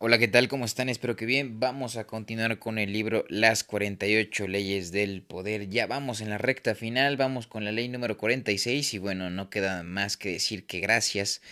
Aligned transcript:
Hola, 0.00 0.18
¿qué 0.18 0.28
tal? 0.28 0.46
¿Cómo 0.46 0.64
están? 0.64 0.88
Espero 0.88 1.16
que 1.16 1.26
bien. 1.26 1.58
Vamos 1.58 1.96
a 1.96 2.06
continuar 2.06 2.60
con 2.60 2.78
el 2.78 2.92
libro 2.92 3.24
Las 3.28 3.64
48 3.64 4.46
leyes 4.46 4.92
del 4.92 5.22
poder. 5.22 5.68
Ya 5.70 5.88
vamos 5.88 6.20
en 6.20 6.30
la 6.30 6.38
recta 6.38 6.76
final, 6.76 7.16
vamos 7.16 7.48
con 7.48 7.64
la 7.64 7.72
ley 7.72 7.88
número 7.88 8.16
46 8.16 8.94
y 8.94 8.98
bueno, 8.98 9.28
no 9.28 9.50
queda 9.50 9.82
más 9.82 10.16
que 10.16 10.30
decir 10.30 10.66
que 10.66 10.78
gracias 10.78 11.42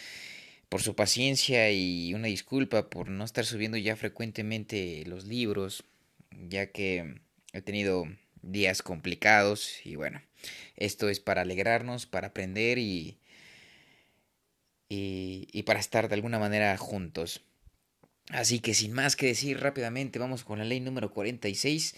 por 0.68 0.80
su 0.80 0.94
paciencia 0.94 1.72
y 1.72 2.14
una 2.14 2.28
disculpa 2.28 2.88
por 2.88 3.08
no 3.08 3.24
estar 3.24 3.44
subiendo 3.44 3.78
ya 3.78 3.96
frecuentemente 3.96 5.02
los 5.06 5.24
libros, 5.24 5.82
ya 6.30 6.66
que 6.70 7.16
he 7.52 7.62
tenido 7.62 8.04
días 8.42 8.80
complicados 8.80 9.84
y 9.84 9.96
bueno, 9.96 10.22
esto 10.76 11.08
es 11.08 11.18
para 11.18 11.42
alegrarnos, 11.42 12.06
para 12.06 12.28
aprender 12.28 12.78
y, 12.78 13.18
y, 14.88 15.48
y 15.52 15.62
para 15.64 15.80
estar 15.80 16.08
de 16.08 16.14
alguna 16.14 16.38
manera 16.38 16.76
juntos. 16.76 17.42
Así 18.30 18.58
que 18.58 18.74
sin 18.74 18.92
más 18.92 19.16
que 19.16 19.26
decir 19.26 19.60
rápidamente, 19.60 20.18
vamos 20.18 20.44
con 20.44 20.58
la 20.58 20.64
ley 20.64 20.80
número 20.80 21.12
46. 21.12 21.94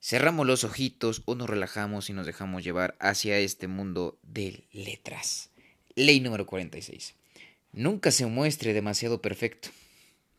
Cerramos 0.00 0.46
los 0.46 0.64
ojitos 0.64 1.22
o 1.24 1.34
nos 1.34 1.48
relajamos 1.48 2.10
y 2.10 2.12
nos 2.12 2.26
dejamos 2.26 2.62
llevar 2.62 2.94
hacia 3.00 3.38
este 3.38 3.68
mundo 3.68 4.18
de 4.22 4.64
letras. 4.72 5.50
Ley 5.94 6.20
número 6.20 6.44
46. 6.44 7.14
Nunca 7.72 8.10
se 8.10 8.26
muestre 8.26 8.74
demasiado 8.74 9.22
perfecto. 9.22 9.70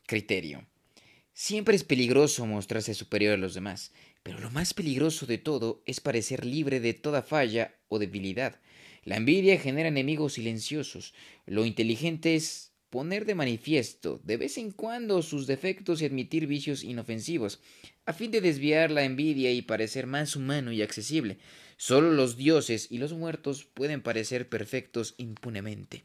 Criterio. 0.06 0.64
Siempre 1.34 1.74
es 1.74 1.82
peligroso 1.82 2.46
mostrarse 2.46 2.94
superior 2.94 3.34
a 3.34 3.36
los 3.36 3.54
demás, 3.54 3.92
pero 4.22 4.38
lo 4.38 4.50
más 4.50 4.72
peligroso 4.72 5.26
de 5.26 5.38
todo 5.38 5.82
es 5.84 6.00
parecer 6.00 6.46
libre 6.46 6.80
de 6.80 6.94
toda 6.94 7.22
falla 7.22 7.74
o 7.88 7.98
debilidad. 7.98 8.60
La 9.04 9.16
envidia 9.16 9.58
genera 9.58 9.88
enemigos 9.88 10.34
silenciosos. 10.34 11.12
Lo 11.44 11.66
inteligente 11.66 12.36
es 12.36 12.72
poner 12.90 13.24
de 13.24 13.34
manifiesto 13.34 14.20
de 14.24 14.36
vez 14.36 14.58
en 14.58 14.70
cuando 14.70 15.22
sus 15.22 15.46
defectos 15.46 16.00
y 16.00 16.06
admitir 16.06 16.46
vicios 16.46 16.84
inofensivos, 16.84 17.60
a 18.06 18.12
fin 18.12 18.30
de 18.30 18.40
desviar 18.40 18.90
la 18.90 19.04
envidia 19.04 19.52
y 19.52 19.62
parecer 19.62 20.06
más 20.06 20.36
humano 20.36 20.72
y 20.72 20.82
accesible. 20.82 21.38
Solo 21.76 22.12
los 22.12 22.36
dioses 22.36 22.88
y 22.90 22.98
los 22.98 23.12
muertos 23.12 23.64
pueden 23.64 24.00
parecer 24.00 24.48
perfectos 24.48 25.14
impunemente. 25.18 26.04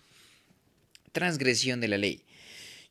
Transgresión 1.11 1.79
de 1.79 1.87
la 1.87 1.97
ley. 1.97 2.25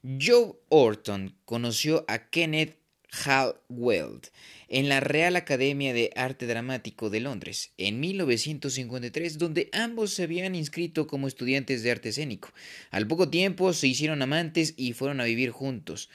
Joe 0.02 0.54
Orton 0.70 1.36
conoció 1.44 2.04
a 2.08 2.30
Kenneth 2.30 2.79
Hal 3.12 3.56
Weld 3.68 4.28
en 4.68 4.88
la 4.88 5.00
Real 5.00 5.36
Academia 5.36 5.92
de 5.92 6.12
Arte 6.14 6.46
Dramático 6.46 7.10
de 7.10 7.20
Londres 7.20 7.72
en 7.76 7.98
1953, 7.98 9.38
donde 9.38 9.68
ambos 9.72 10.14
se 10.14 10.22
habían 10.22 10.54
inscrito 10.54 11.06
como 11.06 11.26
estudiantes 11.26 11.82
de 11.82 11.90
arte 11.90 12.10
escénico. 12.10 12.52
Al 12.90 13.06
poco 13.06 13.28
tiempo 13.28 13.72
se 13.72 13.88
hicieron 13.88 14.22
amantes 14.22 14.74
y 14.76 14.92
fueron 14.92 15.20
a 15.20 15.24
vivir 15.24 15.50
juntos. 15.50 16.08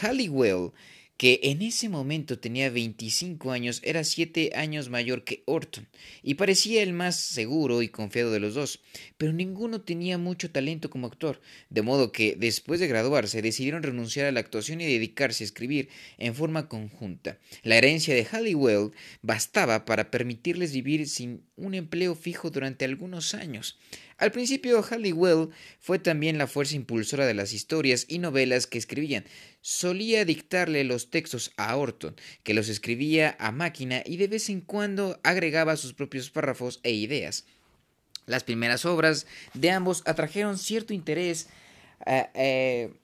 Halliwell 0.00 0.72
que 1.16 1.40
en 1.44 1.62
ese 1.62 1.88
momento 1.88 2.38
tenía 2.38 2.70
25 2.70 3.52
años, 3.52 3.80
era 3.84 4.02
7 4.02 4.52
años 4.54 4.88
mayor 4.88 5.24
que 5.24 5.42
Orton, 5.46 5.88
y 6.22 6.34
parecía 6.34 6.82
el 6.82 6.92
más 6.92 7.16
seguro 7.16 7.82
y 7.82 7.88
confiado 7.88 8.32
de 8.32 8.40
los 8.40 8.54
dos, 8.54 8.80
pero 9.18 9.32
ninguno 9.32 9.82
tenía 9.82 10.18
mucho 10.18 10.50
talento 10.50 10.90
como 10.90 11.06
actor, 11.06 11.40
de 11.70 11.82
modo 11.82 12.10
que, 12.12 12.34
después 12.36 12.80
de 12.80 12.88
graduarse, 12.88 13.42
decidieron 13.42 13.82
renunciar 13.82 14.26
a 14.26 14.32
la 14.32 14.40
actuación 14.40 14.80
y 14.80 14.86
dedicarse 14.86 15.44
a 15.44 15.46
escribir 15.46 15.88
en 16.18 16.34
forma 16.34 16.68
conjunta. 16.68 17.38
La 17.62 17.76
herencia 17.76 18.14
de 18.14 18.24
Halliwell 18.24 18.90
bastaba 19.20 19.84
para 19.84 20.10
permitirles 20.10 20.72
vivir 20.72 21.08
sin 21.08 21.44
un 21.56 21.74
empleo 21.74 22.14
fijo 22.14 22.50
durante 22.50 22.84
algunos 22.84 23.34
años. 23.34 23.78
Al 24.18 24.30
principio, 24.30 24.82
Halliwell 24.82 25.48
fue 25.80 25.98
también 25.98 26.38
la 26.38 26.46
fuerza 26.46 26.76
impulsora 26.76 27.26
de 27.26 27.34
las 27.34 27.52
historias 27.52 28.06
y 28.08 28.18
novelas 28.18 28.66
que 28.66 28.78
escribían. 28.78 29.24
Solía 29.62 30.24
dictarle 30.24 30.82
los 30.82 31.10
textos 31.10 31.52
a 31.56 31.76
Orton, 31.76 32.16
que 32.42 32.52
los 32.52 32.68
escribía 32.68 33.36
a 33.38 33.52
máquina 33.52 34.02
y 34.04 34.16
de 34.16 34.26
vez 34.26 34.50
en 34.50 34.60
cuando 34.60 35.20
agregaba 35.22 35.76
sus 35.76 35.94
propios 35.94 36.30
párrafos 36.30 36.80
e 36.82 36.90
ideas. 36.90 37.46
Las 38.26 38.42
primeras 38.42 38.84
obras 38.84 39.26
de 39.54 39.70
ambos 39.70 40.02
atrajeron 40.04 40.58
cierto 40.58 40.92
interés 40.92 41.48
eh, 42.06 42.26
eh, 42.34 42.94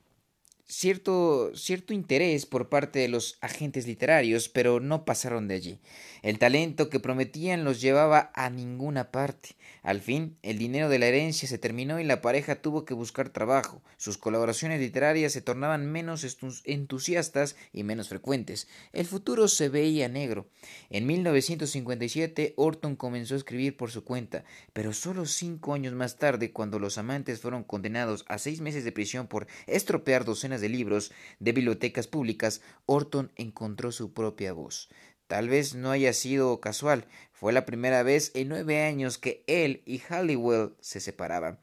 cierto, 0.68 1.50
cierto 1.54 1.94
interés 1.94 2.46
por 2.46 2.68
parte 2.68 2.98
de 2.98 3.08
los 3.08 3.38
agentes 3.40 3.86
literarios, 3.86 4.48
pero 4.48 4.80
no 4.80 5.04
pasaron 5.04 5.48
de 5.48 5.54
allí. 5.54 5.78
El 6.22 6.38
talento 6.38 6.90
que 6.90 7.00
prometían 7.00 7.64
los 7.64 7.80
llevaba 7.80 8.30
a 8.34 8.50
ninguna 8.50 9.10
parte. 9.10 9.56
Al 9.82 10.00
fin, 10.00 10.36
el 10.42 10.58
dinero 10.58 10.88
de 10.88 10.98
la 10.98 11.06
herencia 11.06 11.48
se 11.48 11.56
terminó 11.56 12.00
y 12.00 12.04
la 12.04 12.20
pareja 12.20 12.56
tuvo 12.56 12.84
que 12.84 12.92
buscar 12.92 13.30
trabajo. 13.30 13.82
Sus 13.96 14.18
colaboraciones 14.18 14.80
literarias 14.80 15.32
se 15.32 15.40
tornaban 15.40 15.90
menos 15.90 16.26
entusiastas 16.64 17.56
y 17.72 17.84
menos 17.84 18.08
frecuentes. 18.08 18.68
El 18.92 19.06
futuro 19.06 19.48
se 19.48 19.68
veía 19.68 20.08
negro. 20.08 20.48
En 20.90 21.06
1957, 21.06 22.54
Orton 22.56 22.96
comenzó 22.96 23.34
a 23.34 23.38
escribir 23.38 23.76
por 23.76 23.90
su 23.90 24.04
cuenta, 24.04 24.44
pero 24.72 24.92
solo 24.92 25.24
cinco 25.24 25.72
años 25.72 25.94
más 25.94 26.16
tarde, 26.16 26.52
cuando 26.52 26.78
los 26.78 26.98
amantes 26.98 27.40
fueron 27.40 27.64
condenados 27.64 28.24
a 28.28 28.38
seis 28.38 28.60
meses 28.60 28.84
de 28.84 28.92
prisión 28.92 29.26
por 29.28 29.46
estropear 29.66 30.24
docenas 30.24 30.57
de 30.60 30.68
libros 30.68 31.12
de 31.38 31.52
bibliotecas 31.52 32.06
públicas, 32.06 32.60
Orton 32.86 33.32
encontró 33.36 33.92
su 33.92 34.12
propia 34.12 34.52
voz. 34.52 34.88
Tal 35.26 35.48
vez 35.48 35.74
no 35.74 35.90
haya 35.90 36.12
sido 36.12 36.60
casual, 36.60 37.06
fue 37.32 37.52
la 37.52 37.66
primera 37.66 38.02
vez 38.02 38.32
en 38.34 38.48
nueve 38.48 38.82
años 38.82 39.18
que 39.18 39.44
él 39.46 39.82
y 39.84 39.98
Halliwell 39.98 40.72
se 40.80 41.00
separaban. 41.00 41.58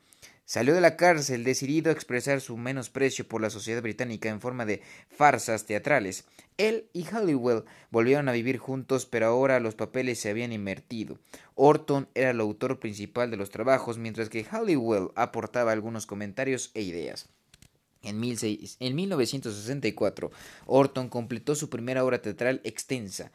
Salió 0.46 0.76
de 0.76 0.82
la 0.82 0.96
cárcel 0.96 1.44
decidido 1.44 1.90
a 1.90 1.94
expresar 1.94 2.40
su 2.40 2.56
menosprecio 2.56 3.28
por 3.28 3.42
la 3.42 3.50
sociedad 3.50 3.82
británica 3.82 4.30
en 4.30 4.40
forma 4.40 4.68
de 4.68 4.84
farsas 5.10 5.66
teatrales. 5.66 6.26
Él 6.58 6.88
y 6.94 7.04
Halliwell 7.06 7.64
volvieron 7.90 8.30
a 8.30 8.32
vivir 8.32 8.60
juntos, 8.60 9.08
pero 9.08 9.26
ahora 9.26 9.60
los 9.60 9.74
papeles 9.74 10.20
se 10.20 10.30
habían 10.30 10.54
invertido. 10.54 11.18
Orton 11.56 12.08
era 12.14 12.30
el 12.30 12.40
autor 12.40 12.80
principal 12.80 13.32
de 13.32 13.38
los 13.38 13.50
trabajos, 13.50 13.98
mientras 13.98 14.30
que 14.30 14.44
Halliwell 14.44 15.10
aportaba 15.16 15.72
algunos 15.72 16.06
comentarios 16.06 16.70
e 16.76 16.84
ideas. 16.84 17.28
En, 18.06 18.20
1964, 18.96 20.32
Orton 20.66 21.10
completó 21.10 21.56
su 21.56 21.70
primera 21.70 22.06
obra 22.06 22.22
teatral 22.22 22.62
extensa, 22.64 23.32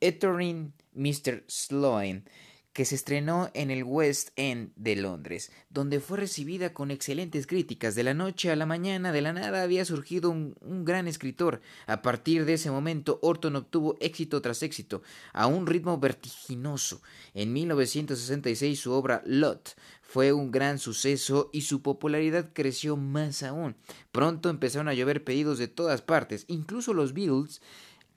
Ettering 0.00 0.72
Mr. 0.94 1.44
Sloane, 1.46 2.24
que 2.72 2.84
se 2.84 2.94
estrenó 2.94 3.50
en 3.54 3.70
el 3.70 3.84
West 3.84 4.30
End 4.36 4.72
de 4.76 4.96
Londres, 4.96 5.52
donde 5.68 6.00
fue 6.00 6.18
recibida 6.18 6.72
con 6.72 6.90
excelentes 6.90 7.46
críticas. 7.46 7.94
De 7.94 8.02
la 8.02 8.14
noche 8.14 8.50
a 8.50 8.56
la 8.56 8.66
mañana, 8.66 9.12
de 9.12 9.20
la 9.20 9.32
nada, 9.32 9.62
había 9.62 9.84
surgido 9.84 10.30
un, 10.30 10.54
gran 10.84 11.06
escritor. 11.06 11.60
A 11.86 12.00
partir 12.00 12.44
de 12.44 12.54
ese 12.54 12.70
momento, 12.70 13.18
Orton 13.22 13.56
obtuvo 13.56 13.96
éxito 14.00 14.40
tras 14.40 14.62
éxito, 14.62 15.02
a 15.32 15.46
un 15.46 15.66
ritmo 15.66 15.98
vertiginoso. 15.98 17.02
En 17.34 17.52
1966, 17.52 18.80
su 18.80 18.92
obra 18.92 19.22
Lot 19.26 19.76
fue 20.00 20.32
un 20.32 20.50
gran 20.50 20.78
suceso 20.78 21.50
y 21.52 21.62
su 21.62 21.82
popularidad 21.82 22.50
creció 22.52 22.96
más 22.96 23.42
aún. 23.42 23.76
Pronto 24.12 24.48
empezaron 24.48 24.88
a 24.88 24.94
llover 24.94 25.24
pedidos 25.24 25.58
de 25.58 25.68
todas 25.68 26.02
partes, 26.02 26.44
incluso 26.48 26.94
los 26.94 27.12
Beatles, 27.12 27.60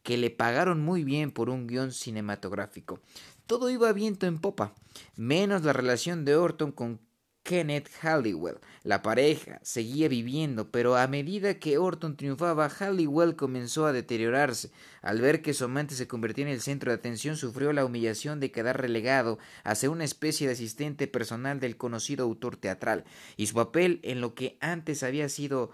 que 0.06 0.18
le 0.18 0.30
pagaron 0.30 0.82
muy 0.82 1.04
bien 1.04 1.32
por 1.32 1.50
un 1.50 1.66
guion 1.66 1.92
cinematográfico. 1.92 3.00
Todo 3.48 3.70
iba 3.70 3.94
viento 3.94 4.26
en 4.26 4.40
popa, 4.40 4.74
menos 5.16 5.64
la 5.64 5.72
relación 5.72 6.26
de 6.26 6.36
Orton 6.36 6.72
con 6.72 7.00
Kenneth 7.44 7.90
Halliwell. 8.02 8.58
La 8.82 9.04
pareja 9.04 9.60
seguía 9.62 10.10
viviendo, 10.10 10.72
pero 10.72 10.98
a 10.98 11.06
medida 11.06 11.60
que 11.60 11.78
Orton 11.78 12.18
triunfaba, 12.18 12.70
Halliwell 12.70 13.36
comenzó 13.36 13.86
a 13.86 13.94
deteriorarse. 13.94 14.72
Al 15.04 15.22
ver 15.22 15.44
que 15.44 15.54
su 15.54 15.66
amante 15.66 15.94
se 15.94 16.08
convertía 16.08 16.46
en 16.46 16.52
el 16.52 16.60
centro 16.60 16.92
de 16.92 16.96
atención, 16.96 17.38
sufrió 17.38 17.72
la 17.72 17.86
humillación 17.86 18.40
de 18.40 18.52
quedar 18.52 18.82
relegado 18.82 19.38
a 19.64 19.76
ser 19.76 19.92
una 19.92 20.06
especie 20.06 20.48
de 20.48 20.54
asistente 20.54 21.06
personal 21.06 21.60
del 21.60 21.78
conocido 21.78 22.26
autor 22.26 22.58
teatral, 22.58 23.06
y 23.38 23.46
su 23.46 23.54
papel 23.54 24.00
en 24.02 24.22
lo 24.22 24.34
que 24.34 24.58
antes 24.60 25.04
había 25.04 25.30
sido 25.30 25.70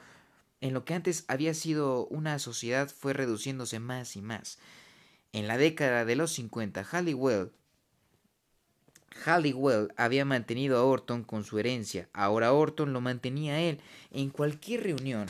en 0.60 0.74
lo 0.74 0.84
que 0.86 0.94
antes 0.94 1.24
había 1.28 1.54
sido 1.54 2.06
una 2.08 2.38
sociedad 2.38 2.88
fue 2.90 3.14
reduciéndose 3.14 3.80
más 3.80 4.16
y 4.18 4.22
más. 4.22 4.60
En 5.32 5.48
la 5.48 5.58
década 5.58 6.04
de 6.04 6.16
los 6.16 6.34
50, 6.34 6.84
Halliwell 6.84 7.52
Halliwell 9.26 9.94
había 9.98 10.26
mantenido 10.26 10.78
a 10.78 10.84
Orton 10.84 11.24
con 11.24 11.44
su 11.44 11.60
herencia, 11.60 12.10
ahora 12.14 12.54
Orton 12.54 12.94
lo 12.94 13.02
mantenía 13.02 13.54
a 13.56 13.60
él 13.60 13.80
en 14.12 14.30
cualquier 14.30 14.84
reunión 14.84 15.28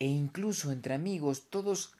e 0.00 0.06
incluso 0.06 0.72
entre 0.72 0.94
amigos 0.94 1.50
todos 1.50 1.92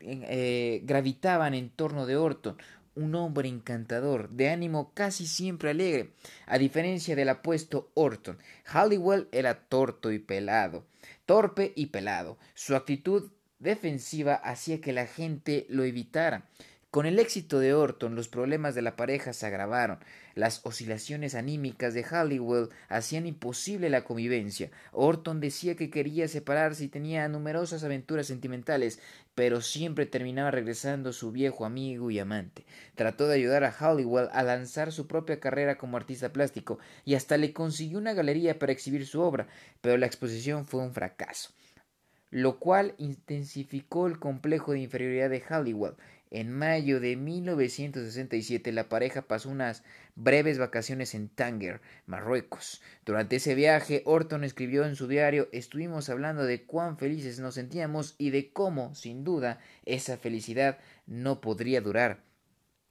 eh, 0.00 0.80
gravitaban 0.84 1.52
en 1.52 1.68
torno 1.68 2.06
de 2.06 2.16
Orton, 2.16 2.56
un 2.94 3.14
hombre 3.14 3.48
encantador, 3.48 4.30
de 4.30 4.48
ánimo 4.48 4.90
casi 4.94 5.26
siempre 5.26 5.70
alegre, 5.70 6.12
a 6.46 6.56
diferencia 6.56 7.14
del 7.14 7.28
apuesto 7.28 7.90
Orton. 7.92 8.38
Halliwell 8.64 9.28
era 9.32 9.68
torto 9.68 10.10
y 10.12 10.18
pelado, 10.18 10.86
torpe 11.26 11.74
y 11.76 11.86
pelado. 11.86 12.38
Su 12.54 12.74
actitud 12.74 13.30
defensiva 13.58 14.34
hacía 14.34 14.80
que 14.80 14.94
la 14.94 15.06
gente 15.06 15.66
lo 15.68 15.84
evitara. 15.84 16.48
Con 16.90 17.04
el 17.04 17.18
éxito 17.18 17.58
de 17.58 17.74
Orton, 17.74 18.14
los 18.14 18.28
problemas 18.28 18.74
de 18.74 18.80
la 18.80 18.96
pareja 18.96 19.34
se 19.34 19.44
agravaron. 19.44 19.98
Las 20.34 20.64
oscilaciones 20.64 21.34
anímicas 21.34 21.92
de 21.92 22.04
Halliwell 22.04 22.70
hacían 22.88 23.26
imposible 23.26 23.90
la 23.90 24.04
convivencia. 24.04 24.70
Orton 24.92 25.40
decía 25.40 25.74
que 25.74 25.90
quería 25.90 26.26
separarse 26.26 26.84
y 26.84 26.88
tenía 26.88 27.28
numerosas 27.28 27.84
aventuras 27.84 28.28
sentimentales, 28.28 28.98
pero 29.34 29.60
siempre 29.60 30.06
terminaba 30.06 30.50
regresando 30.50 31.12
su 31.12 31.32
viejo 31.32 31.66
amigo 31.66 32.10
y 32.10 32.18
amante. 32.18 32.64
Trató 32.94 33.26
de 33.26 33.34
ayudar 33.34 33.64
a 33.64 33.72
Halliwell 33.72 34.30
a 34.32 34.42
lanzar 34.42 34.90
su 34.90 35.06
propia 35.06 35.38
carrera 35.38 35.76
como 35.76 35.98
artista 35.98 36.32
plástico 36.32 36.78
y 37.04 37.14
hasta 37.14 37.36
le 37.36 37.52
consiguió 37.52 37.98
una 37.98 38.14
galería 38.14 38.58
para 38.58 38.72
exhibir 38.72 39.06
su 39.06 39.20
obra, 39.20 39.48
pero 39.82 39.98
la 39.98 40.06
exposición 40.06 40.66
fue 40.66 40.80
un 40.80 40.94
fracaso 40.94 41.50
lo 42.30 42.58
cual 42.58 42.94
intensificó 42.98 44.06
el 44.06 44.18
complejo 44.18 44.72
de 44.72 44.80
inferioridad 44.80 45.30
de 45.30 45.40
Halliwell. 45.40 45.94
En 46.30 46.50
mayo 46.50 46.98
de 46.98 47.16
1967 47.16 48.72
la 48.72 48.88
pareja 48.88 49.22
pasó 49.22 49.48
unas 49.48 49.84
breves 50.16 50.58
vacaciones 50.58 51.14
en 51.14 51.28
Tánger, 51.28 51.80
Marruecos. 52.06 52.82
Durante 53.04 53.36
ese 53.36 53.54
viaje, 53.54 54.02
Orton 54.04 54.42
escribió 54.42 54.84
en 54.84 54.96
su 54.96 55.06
diario 55.06 55.48
Estuvimos 55.52 56.08
hablando 56.08 56.44
de 56.44 56.64
cuán 56.64 56.98
felices 56.98 57.38
nos 57.38 57.54
sentíamos 57.54 58.16
y 58.18 58.30
de 58.30 58.50
cómo, 58.52 58.94
sin 58.94 59.22
duda, 59.22 59.60
esa 59.84 60.16
felicidad 60.16 60.78
no 61.06 61.40
podría 61.40 61.80
durar, 61.80 62.24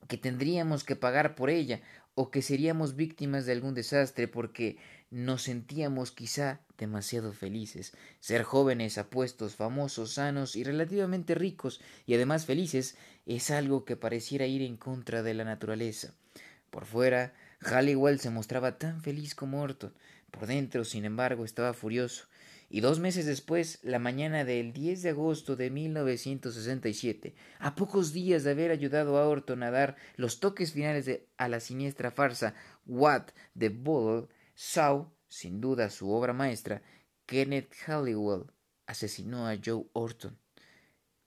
que 0.08 0.18
tendríamos 0.18 0.86
que 0.86 0.96
pagar 0.96 1.36
por 1.36 1.50
ella 1.50 1.82
o 2.14 2.32
que 2.32 2.42
seríamos 2.42 2.96
víctimas 2.96 3.46
de 3.46 3.52
algún 3.52 3.74
desastre 3.74 4.30
porque 4.30 4.78
nos 5.12 5.44
sentíamos 5.44 6.12
quizá 6.12 6.62
demasiado 6.78 7.34
felices. 7.34 7.94
Ser 8.20 8.44
jóvenes, 8.44 8.98
apuestos, 8.98 9.56
famosos, 9.56 10.14
sanos 10.14 10.56
y 10.56 10.64
relativamente 10.64 11.36
ricos 11.36 11.82
y 12.06 12.16
además 12.16 12.46
felices 12.46 12.98
es 13.26 13.50
algo 13.52 13.86
que 13.86 13.96
pareciera 13.96 14.46
ir 14.46 14.62
en 14.62 14.78
contra 14.78 15.24
de 15.24 15.34
la 15.34 15.44
naturaleza. 15.44 16.14
Por 16.70 16.86
fuera, 16.86 17.34
Halliwell 17.62 18.20
se 18.20 18.30
mostraba 18.30 18.78
tan 18.78 19.02
feliz 19.02 19.34
como 19.34 19.62
Orton. 19.62 19.94
Por 20.32 20.48
dentro, 20.48 20.84
sin 20.84 21.06
embargo, 21.06 21.46
estaba 21.46 21.74
furioso. 21.74 22.28
Y 22.70 22.82
dos 22.82 23.00
meses 23.00 23.26
después, 23.26 23.80
la 23.84 24.00
mañana 24.00 24.44
del 24.44 24.74
10 24.74 25.04
de 25.04 25.10
agosto 25.10 25.56
de 25.56 25.70
1967, 25.70 27.36
a 27.60 27.76
pocos 27.76 28.12
días 28.12 28.44
de 28.44 28.52
haber 28.52 28.72
ayudado 28.72 29.18
a 29.18 29.28
Orton 29.28 29.64
a 29.64 29.72
dar 29.72 29.96
los 30.18 30.40
toques 30.40 30.74
finales 30.74 31.06
de, 31.06 31.28
a 31.38 31.48
la 31.48 31.60
siniestra 31.60 32.12
farsa 32.12 32.56
What 32.86 33.28
the 33.58 33.70
Bull, 33.70 34.28
Saw, 34.56 35.12
sin 35.28 35.62
duda 35.62 35.90
su 35.90 36.12
obra 36.12 36.34
maestra, 36.34 36.82
Kenneth 37.26 37.74
Halliwell 37.86 38.52
asesinó 38.88 39.48
a 39.48 39.58
Joe 39.64 39.86
Orton 39.94 40.38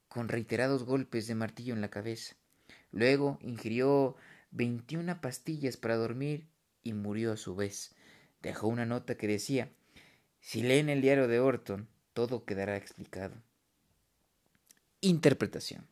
con 0.08 0.28
reiterados 0.28 0.84
golpes 0.84 1.26
de 1.26 1.34
martillo 1.34 1.74
en 1.74 1.80
la 1.80 1.90
cabeza. 1.90 2.36
Luego 2.90 3.38
ingirió 3.42 4.16
veintiuna 4.50 5.20
pastillas 5.20 5.76
para 5.76 5.96
dormir 5.96 6.48
y 6.82 6.94
murió 6.94 7.32
a 7.32 7.36
su 7.36 7.54
vez. 7.54 7.94
Dejó 8.42 8.68
una 8.68 8.86
nota 8.86 9.16
que 9.16 9.26
decía 9.26 9.70
Si 10.40 10.62
leen 10.62 10.88
el 10.88 11.02
diario 11.02 11.28
de 11.28 11.40
Orton, 11.40 11.88
todo 12.14 12.44
quedará 12.44 12.76
explicado. 12.76 13.34
Interpretación. 15.00 15.86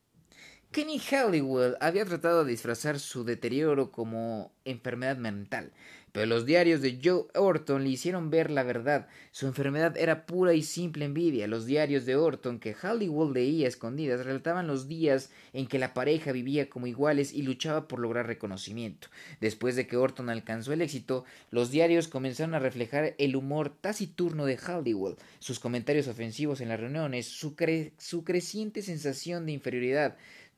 Kenny 0.72 0.98
Halliwell 0.98 1.76
había 1.80 2.04
tratado 2.04 2.44
de 2.44 2.50
disfrazar 2.50 2.98
su 2.98 3.24
deterioro 3.24 3.92
como 3.92 4.52
enfermedad 4.64 5.16
mental, 5.16 5.72
pero 6.16 6.24
los 6.24 6.46
diarios 6.46 6.80
de 6.80 6.98
Joe 7.04 7.26
Orton 7.34 7.84
le 7.84 7.90
hicieron 7.90 8.30
ver 8.30 8.50
la 8.50 8.62
verdad. 8.62 9.06
Su 9.32 9.46
enfermedad 9.46 9.98
era 9.98 10.24
pura 10.24 10.54
y 10.54 10.62
simple 10.62 11.04
envidia. 11.04 11.46
Los 11.46 11.66
diarios 11.66 12.06
de 12.06 12.16
Orton 12.16 12.58
que 12.58 12.72
Halliwell 12.72 13.34
leía 13.34 13.68
escondidas 13.68 14.24
relataban 14.24 14.66
los 14.66 14.88
días 14.88 15.30
en 15.52 15.66
que 15.66 15.78
la 15.78 15.92
pareja 15.92 16.32
vivía 16.32 16.70
como 16.70 16.86
iguales 16.86 17.34
y 17.34 17.42
luchaba 17.42 17.86
por 17.86 17.98
lograr 18.00 18.28
reconocimiento. 18.28 19.08
Después 19.42 19.76
de 19.76 19.86
que 19.86 19.98
Orton 19.98 20.30
alcanzó 20.30 20.72
el 20.72 20.80
éxito, 20.80 21.26
los 21.50 21.70
diarios 21.70 22.08
comenzaron 22.08 22.54
a 22.54 22.60
reflejar 22.60 23.14
el 23.18 23.36
humor 23.36 23.68
taciturno 23.78 24.46
de 24.46 24.56
Halliwell, 24.56 25.16
sus 25.38 25.60
comentarios 25.60 26.08
ofensivos 26.08 26.62
en 26.62 26.70
las 26.70 26.80
reuniones, 26.80 27.26
su, 27.26 27.54
su 27.98 28.24
creciente 28.24 28.80
sensación 28.80 29.44
de 29.44 29.52
inferioridad, 29.52 30.16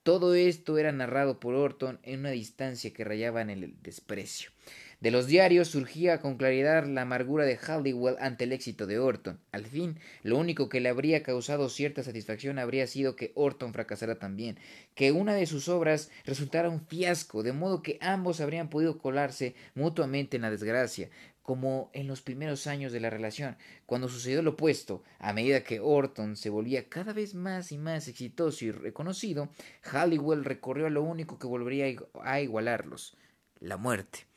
todo 0.09 0.35
esto 0.35 0.79
era 0.79 0.91
narrado 0.91 1.39
por 1.39 1.55
Orton 1.55 1.99
en 2.03 2.21
una 2.21 2.31
distancia 2.31 2.95
que 2.95 3.05
rayaba 3.05 3.43
en 3.43 3.51
el 3.51 3.75
desprecio. 3.83 4.51
De 5.01 5.13
los 5.13 5.29
diarios 5.29 5.69
surgía 5.69 6.21
con 6.21 6.39
claridad 6.39 6.85
la 6.85 7.03
amargura 7.03 7.45
de 7.45 7.57
Halliwell 7.57 8.17
ante 8.19 8.43
el 8.43 8.53
éxito 8.53 8.85
de 8.85 8.99
Orton. 8.99 9.39
Al 9.53 9.65
fin, 9.65 10.01
lo 10.25 10.37
único 10.37 10.69
que 10.69 10.81
le 10.81 10.89
habría 10.89 11.23
causado 11.23 11.69
cierta 11.69 12.03
satisfacción 12.03 12.59
habría 12.59 12.85
sido 12.89 13.15
que 13.15 13.31
Orton 13.37 13.73
fracasara 13.73 14.19
también, 14.19 14.59
que 14.97 15.13
una 15.13 15.35
de 15.35 15.47
sus 15.47 15.69
obras 15.69 16.11
resultara 16.25 16.69
un 16.69 16.85
fiasco, 16.85 17.45
de 17.45 17.53
modo 17.53 17.81
que 17.81 17.99
ambos 18.01 18.41
habrían 18.41 18.71
podido 18.71 18.99
colarse 18.99 19.55
mutuamente 19.77 20.35
en 20.35 20.43
la 20.43 20.51
desgracia 20.51 21.11
como 21.43 21.91
en 21.95 22.09
los 22.09 22.21
primeros 22.21 22.67
años 22.67 22.93
de 22.93 23.01
la 23.01 23.09
relación, 23.09 23.57
cuando 23.87 24.11
sucedió 24.11 24.43
lo 24.43 24.51
opuesto, 24.51 25.03
a 25.19 25.33
medida 25.33 25.65
que 25.65 25.81
Orton 25.81 26.37
se 26.37 26.51
volvía 26.51 26.91
cada 26.91 27.15
vez 27.15 27.35
más 27.35 27.73
y 27.73 27.79
más 27.79 28.07
exitoso 28.07 28.67
y 28.67 28.71
reconocido, 28.71 29.49
Halliwell 29.83 30.45
recorrió 30.45 30.89
a 30.89 30.91
lo 30.91 31.03
único 31.03 31.39
que 31.39 31.47
volvería 31.47 31.87
a 32.21 32.41
igualarlos, 32.43 33.17
la 33.61 33.79
muerte. 33.79 34.28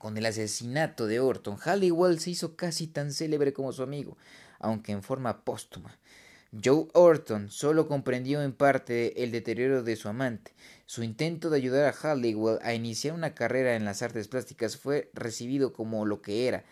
Con 0.00 0.16
el 0.16 0.24
asesinato 0.24 1.06
de 1.06 1.20
Orton, 1.20 1.58
Halliwell 1.58 2.20
se 2.20 2.30
hizo 2.30 2.56
casi 2.56 2.86
tan 2.86 3.12
célebre 3.12 3.52
como 3.52 3.70
su 3.70 3.82
amigo, 3.82 4.16
aunque 4.58 4.92
en 4.92 5.02
forma 5.02 5.44
póstuma. 5.44 5.98
Joe 6.64 6.88
Orton 6.94 7.50
solo 7.50 7.86
comprendió 7.86 8.40
en 8.40 8.54
parte 8.54 9.22
el 9.22 9.30
deterioro 9.30 9.82
de 9.82 9.96
su 9.96 10.08
amante. 10.08 10.54
Su 10.86 11.02
intento 11.02 11.50
de 11.50 11.58
ayudar 11.58 11.84
a 11.84 11.92
Halliwell 11.92 12.60
a 12.62 12.72
iniciar 12.72 13.12
una 13.12 13.34
carrera 13.34 13.76
en 13.76 13.84
las 13.84 14.00
artes 14.00 14.26
plásticas 14.26 14.78
fue 14.78 15.10
recibido 15.12 15.74
como 15.74 16.06
lo 16.06 16.22
que 16.22 16.48
era, 16.48 16.64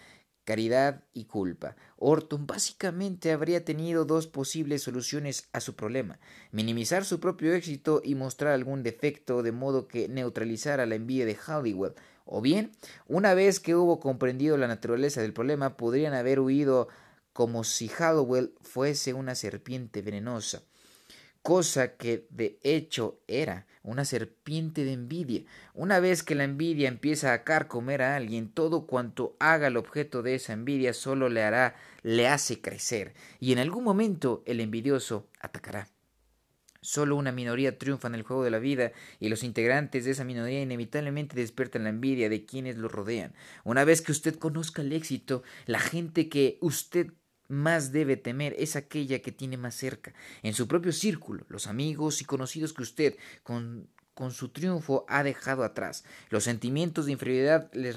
caridad 0.45 1.05
y 1.13 1.27
culpa. 1.27 1.77
Orton 1.99 2.47
básicamente 2.47 3.33
habría 3.33 3.63
tenido 3.63 4.07
dos 4.07 4.27
posibles 4.27 4.85
soluciones 4.85 5.51
a 5.53 5.61
su 5.61 5.77
problema 5.77 6.19
minimizar 6.51 7.05
su 7.05 7.21
propio 7.21 7.53
éxito 7.53 8.01
y 8.03 8.15
mostrar 8.15 8.55
algún 8.55 8.83
defecto 8.83 9.43
de 9.43 9.53
modo 9.53 9.87
que 9.87 10.09
neutralizara 10.09 10.87
la 10.87 10.95
envidia 10.95 11.27
de 11.27 11.35
Halliwell, 11.37 11.93
o 12.31 12.43
bien, 12.43 12.73
una 13.07 13.33
vez 13.33 13.59
que 13.59 13.75
hubo 13.75 14.01
comprendido 14.01 14.59
la 14.59 14.69
naturaleza 14.69 15.23
del 15.23 15.33
problema, 15.33 15.77
podrían 15.77 16.13
haber 16.13 16.41
huido 16.41 16.89
como 17.33 17.65
si 17.65 17.89
Hallowell 17.89 18.53
fuese 18.61 19.15
una 19.15 19.35
serpiente 19.35 20.03
venenosa, 20.03 20.63
cosa 21.43 21.97
que 21.97 22.27
de 22.31 22.59
hecho 22.63 23.21
era 23.27 23.67
una 23.83 24.05
serpiente 24.05 24.85
de 24.85 24.93
envidia. 24.93 25.45
Una 25.73 26.01
vez 26.01 26.23
que 26.23 26.35
la 26.35 26.45
envidia 26.45 26.89
empieza 26.89 27.33
a 27.33 27.45
carcomer 27.45 28.03
a 28.03 28.17
alguien, 28.17 28.53
todo 28.53 28.87
cuanto 28.87 29.35
haga 29.39 29.69
el 29.69 29.79
objeto 29.79 30.23
de 30.23 30.35
esa 30.35 30.53
envidia 30.53 30.93
solo 30.93 31.31
le 31.31 31.43
hará, 31.43 31.77
le 32.03 32.29
hace 32.29 32.61
crecer, 32.61 33.15
y 33.41 33.53
en 33.53 33.59
algún 33.59 33.85
momento 33.85 34.43
el 34.45 34.61
envidioso 34.61 35.29
atacará. 35.41 35.89
Solo 36.81 37.17
una 37.17 37.33
minoría 37.33 37.77
triunfa 37.77 38.09
en 38.09 38.15
el 38.15 38.23
juego 38.23 38.45
de 38.45 38.51
la 38.51 38.59
vida 38.61 38.93
y 39.19 39.29
los 39.29 39.43
integrantes 39.43 40.05
de 40.05 40.13
esa 40.13 40.25
minoría 40.25 40.63
inevitablemente 40.63 41.37
despiertan 41.37 41.85
la 41.85 41.91
envidia 41.91 42.29
de 42.29 42.45
quienes 42.45 42.77
lo 42.77 42.89
rodean. 42.89 43.35
Una 43.65 43.85
vez 43.85 44.01
que 44.01 44.13
usted 44.13 44.37
conozca 44.37 44.83
el 44.83 44.93
éxito, 44.93 45.43
la 45.67 45.81
gente 45.81 46.29
que 46.29 46.59
usted 46.61 47.13
más 47.49 47.93
debe 47.93 48.17
temer 48.17 48.55
es 48.59 48.77
aquella 48.77 49.21
que 49.21 49.33
tiene 49.33 49.57
más 49.57 49.75
cerca, 49.75 50.15
en 50.43 50.55
su 50.55 50.69
propio 50.69 50.93
círculo, 50.93 51.45
los 51.49 51.67
amigos 51.67 52.21
y 52.21 52.27
conocidos 52.27 52.73
que 52.73 52.83
usted, 52.83 53.17
con, 53.43 53.89
con 54.15 54.33
su 54.33 54.51
triunfo, 54.51 55.07
ha 55.09 55.23
dejado 55.23 55.65
atrás. 55.65 56.05
Los 56.29 56.45
sentimientos 56.45 57.07
de 57.07 57.13
inferioridad 57.13 57.73
les 57.73 57.97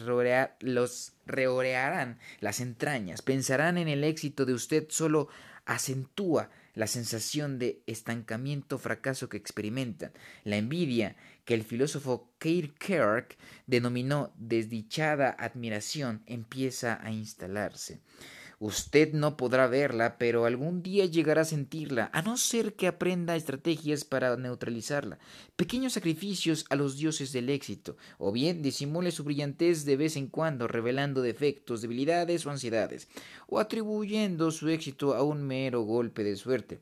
los 0.61 1.13
reorearán 1.25 2.17
las 2.39 2.61
entrañas, 2.61 3.21
pensarán 3.21 3.77
en 3.77 3.89
el 3.89 4.03
éxito 4.03 4.45
de 4.45 4.53
usted, 4.53 4.87
solo 4.89 5.27
acentúa 5.65 6.49
la 6.73 6.87
sensación 6.87 7.59
de 7.59 7.81
estancamiento 7.85 8.77
fracaso 8.77 9.29
que 9.29 9.37
experimentan, 9.37 10.11
la 10.43 10.57
envidia 10.57 11.15
que 11.45 11.53
el 11.53 11.63
filósofo 11.63 12.31
Kierkegaard 12.39 13.35
denominó 13.67 14.33
desdichada 14.37 15.35
admiración 15.37 16.23
empieza 16.25 16.99
a 17.01 17.11
instalarse. 17.11 17.99
Usted 18.63 19.13
no 19.13 19.37
podrá 19.37 19.65
verla, 19.65 20.19
pero 20.19 20.45
algún 20.45 20.83
día 20.83 21.07
llegará 21.07 21.41
a 21.41 21.45
sentirla, 21.45 22.11
a 22.13 22.21
no 22.21 22.37
ser 22.37 22.75
que 22.75 22.85
aprenda 22.85 23.35
estrategias 23.35 24.05
para 24.05 24.37
neutralizarla, 24.37 25.17
pequeños 25.55 25.93
sacrificios 25.93 26.67
a 26.69 26.75
los 26.75 26.95
dioses 26.95 27.31
del 27.31 27.49
éxito, 27.49 27.97
o 28.19 28.31
bien 28.31 28.61
disimule 28.61 29.09
su 29.09 29.23
brillantez 29.23 29.83
de 29.83 29.97
vez 29.97 30.15
en 30.15 30.27
cuando, 30.27 30.67
revelando 30.67 31.23
defectos, 31.23 31.81
debilidades 31.81 32.45
o 32.45 32.51
ansiedades, 32.51 33.07
o 33.47 33.57
atribuyendo 33.57 34.51
su 34.51 34.69
éxito 34.69 35.15
a 35.15 35.23
un 35.23 35.41
mero 35.41 35.81
golpe 35.81 36.23
de 36.23 36.35
suerte. 36.35 36.81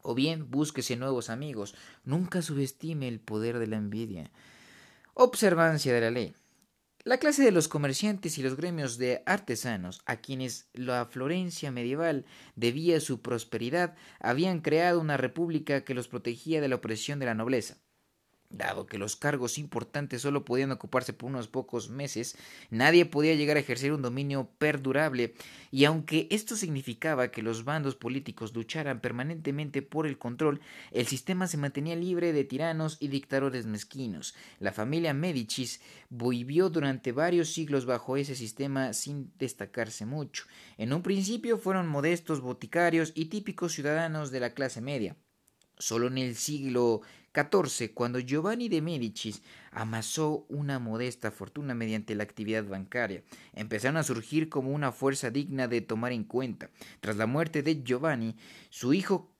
O 0.00 0.14
bien 0.14 0.50
búsquese 0.50 0.96
nuevos 0.96 1.28
amigos. 1.28 1.74
Nunca 2.02 2.40
subestime 2.40 3.08
el 3.08 3.20
poder 3.20 3.58
de 3.58 3.66
la 3.66 3.76
envidia. 3.76 4.30
Observancia 5.12 5.92
de 5.92 6.00
la 6.00 6.10
ley. 6.10 6.34
La 7.02 7.16
clase 7.16 7.42
de 7.42 7.50
los 7.50 7.66
comerciantes 7.66 8.36
y 8.36 8.42
los 8.42 8.58
gremios 8.58 8.98
de 8.98 9.22
artesanos, 9.24 10.02
a 10.04 10.16
quienes 10.16 10.68
la 10.74 11.06
Florencia 11.06 11.70
medieval 11.70 12.26
debía 12.56 13.00
su 13.00 13.22
prosperidad, 13.22 13.94
habían 14.18 14.60
creado 14.60 15.00
una 15.00 15.16
república 15.16 15.82
que 15.82 15.94
los 15.94 16.08
protegía 16.08 16.60
de 16.60 16.68
la 16.68 16.76
opresión 16.76 17.18
de 17.18 17.24
la 17.24 17.34
nobleza. 17.34 17.78
Dado 18.52 18.86
que 18.86 18.98
los 18.98 19.14
cargos 19.14 19.58
importantes 19.58 20.22
solo 20.22 20.44
podían 20.44 20.72
ocuparse 20.72 21.12
por 21.12 21.30
unos 21.30 21.46
pocos 21.46 21.88
meses, 21.88 22.36
nadie 22.68 23.06
podía 23.06 23.36
llegar 23.36 23.56
a 23.56 23.60
ejercer 23.60 23.92
un 23.92 24.02
dominio 24.02 24.50
perdurable, 24.58 25.34
y 25.70 25.84
aunque 25.84 26.26
esto 26.32 26.56
significaba 26.56 27.30
que 27.30 27.42
los 27.42 27.64
bandos 27.64 27.94
políticos 27.94 28.52
lucharan 28.52 29.00
permanentemente 29.00 29.82
por 29.82 30.04
el 30.04 30.18
control, 30.18 30.60
el 30.90 31.06
sistema 31.06 31.46
se 31.46 31.58
mantenía 31.58 31.94
libre 31.94 32.32
de 32.32 32.42
tiranos 32.42 32.96
y 32.98 33.06
dictadores 33.06 33.66
mezquinos. 33.66 34.34
La 34.58 34.72
familia 34.72 35.14
Medicis 35.14 35.80
vivió 36.08 36.70
durante 36.70 37.12
varios 37.12 37.52
siglos 37.52 37.86
bajo 37.86 38.16
ese 38.16 38.34
sistema 38.34 38.94
sin 38.94 39.30
destacarse 39.38 40.06
mucho. 40.06 40.46
En 40.76 40.92
un 40.92 41.02
principio 41.02 41.56
fueron 41.56 41.86
modestos 41.86 42.40
boticarios 42.40 43.12
y 43.14 43.26
típicos 43.26 43.74
ciudadanos 43.74 44.32
de 44.32 44.40
la 44.40 44.54
clase 44.54 44.80
media. 44.80 45.14
Solo 45.80 46.06
en 46.06 46.18
el 46.18 46.36
siglo 46.36 47.00
XIV, 47.34 47.94
cuando 47.94 48.20
Giovanni 48.20 48.68
de 48.68 48.82
Medicis 48.82 49.42
amasó 49.72 50.46
una 50.48 50.78
modesta 50.78 51.30
fortuna 51.30 51.74
mediante 51.74 52.14
la 52.14 52.22
actividad 52.22 52.64
bancaria, 52.64 53.22
empezaron 53.54 53.96
a 53.96 54.02
surgir 54.02 54.48
como 54.48 54.70
una 54.70 54.92
fuerza 54.92 55.30
digna 55.30 55.66
de 55.66 55.80
tomar 55.80 56.12
en 56.12 56.24
cuenta. 56.24 56.70
Tras 57.00 57.16
la 57.16 57.26
muerte 57.26 57.62
de 57.62 57.82
Giovanni, 57.82 58.36
su 58.68 58.92
hijo 58.92 59.32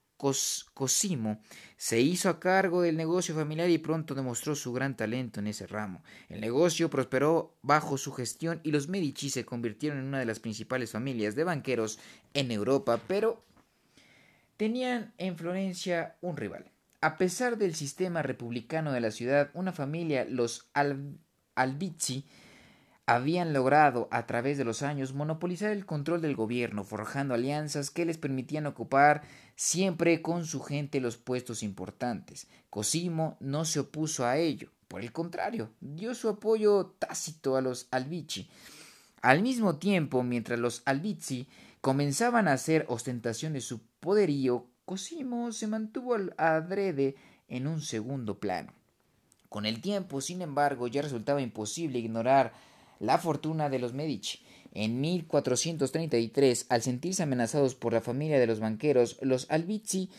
Cosimo 0.74 1.40
se 1.78 2.00
hizo 2.00 2.28
a 2.28 2.40
cargo 2.40 2.82
del 2.82 2.98
negocio 2.98 3.34
familiar 3.34 3.70
y 3.70 3.78
pronto 3.78 4.14
demostró 4.14 4.54
su 4.54 4.70
gran 4.70 4.94
talento 4.94 5.40
en 5.40 5.46
ese 5.46 5.66
ramo. 5.66 6.02
El 6.28 6.42
negocio 6.42 6.90
prosperó 6.90 7.56
bajo 7.62 7.96
su 7.96 8.12
gestión 8.12 8.60
y 8.62 8.70
los 8.70 8.88
Medici 8.88 9.30
se 9.30 9.46
convirtieron 9.46 9.98
en 9.98 10.04
una 10.04 10.18
de 10.18 10.26
las 10.26 10.38
principales 10.38 10.90
familias 10.90 11.36
de 11.36 11.44
banqueros 11.44 11.98
en 12.34 12.50
Europa, 12.50 13.00
pero 13.08 13.42
tenían 14.60 15.14
en 15.16 15.38
Florencia 15.38 16.18
un 16.20 16.36
rival. 16.36 16.70
A 17.00 17.16
pesar 17.16 17.56
del 17.56 17.74
sistema 17.74 18.20
republicano 18.20 18.92
de 18.92 19.00
la 19.00 19.10
ciudad, 19.10 19.48
una 19.54 19.72
familia, 19.72 20.26
los 20.28 20.68
Albizzi, 21.54 22.26
habían 23.06 23.54
logrado 23.54 24.06
a 24.10 24.26
través 24.26 24.58
de 24.58 24.66
los 24.66 24.82
años 24.82 25.14
monopolizar 25.14 25.70
el 25.70 25.86
control 25.86 26.20
del 26.20 26.36
gobierno, 26.36 26.84
forjando 26.84 27.32
alianzas 27.32 27.90
que 27.90 28.04
les 28.04 28.18
permitían 28.18 28.66
ocupar 28.66 29.22
siempre 29.56 30.20
con 30.20 30.44
su 30.44 30.60
gente 30.60 31.00
los 31.00 31.16
puestos 31.16 31.62
importantes. 31.62 32.46
Cosimo 32.68 33.38
no 33.40 33.64
se 33.64 33.80
opuso 33.80 34.26
a 34.26 34.36
ello, 34.36 34.68
por 34.88 35.00
el 35.00 35.10
contrario, 35.10 35.70
dio 35.80 36.14
su 36.14 36.28
apoyo 36.28 36.96
tácito 36.98 37.56
a 37.56 37.62
los 37.62 37.88
Albizzi. 37.92 38.50
Al 39.22 39.40
mismo 39.40 39.76
tiempo, 39.76 40.22
mientras 40.22 40.58
los 40.58 40.82
Albizzi 40.84 41.48
comenzaban 41.80 42.48
a 42.48 42.52
hacer 42.52 42.84
ostentación 42.88 43.52
de 43.52 43.60
su 43.60 43.80
poderío, 44.00 44.66
Cosimo 44.84 45.52
se 45.52 45.68
mantuvo 45.68 46.16
adrede 46.36 47.14
en 47.48 47.66
un 47.66 47.80
segundo 47.80 48.40
plano. 48.40 48.72
Con 49.48 49.66
el 49.66 49.80
tiempo, 49.80 50.20
sin 50.20 50.42
embargo, 50.42 50.88
ya 50.88 51.02
resultaba 51.02 51.40
imposible 51.40 51.98
ignorar 51.98 52.52
la 52.98 53.18
fortuna 53.18 53.68
de 53.68 53.78
los 53.78 53.94
Medici. 53.94 54.40
En 54.72 55.00
1433, 55.00 56.66
al 56.68 56.82
sentirse 56.82 57.22
amenazados 57.22 57.74
por 57.74 57.92
la 57.92 58.00
familia 58.00 58.38
de 58.38 58.46
los 58.46 58.60
banqueros, 58.60 59.18
los 59.22 59.50
Albizzi 59.50 60.10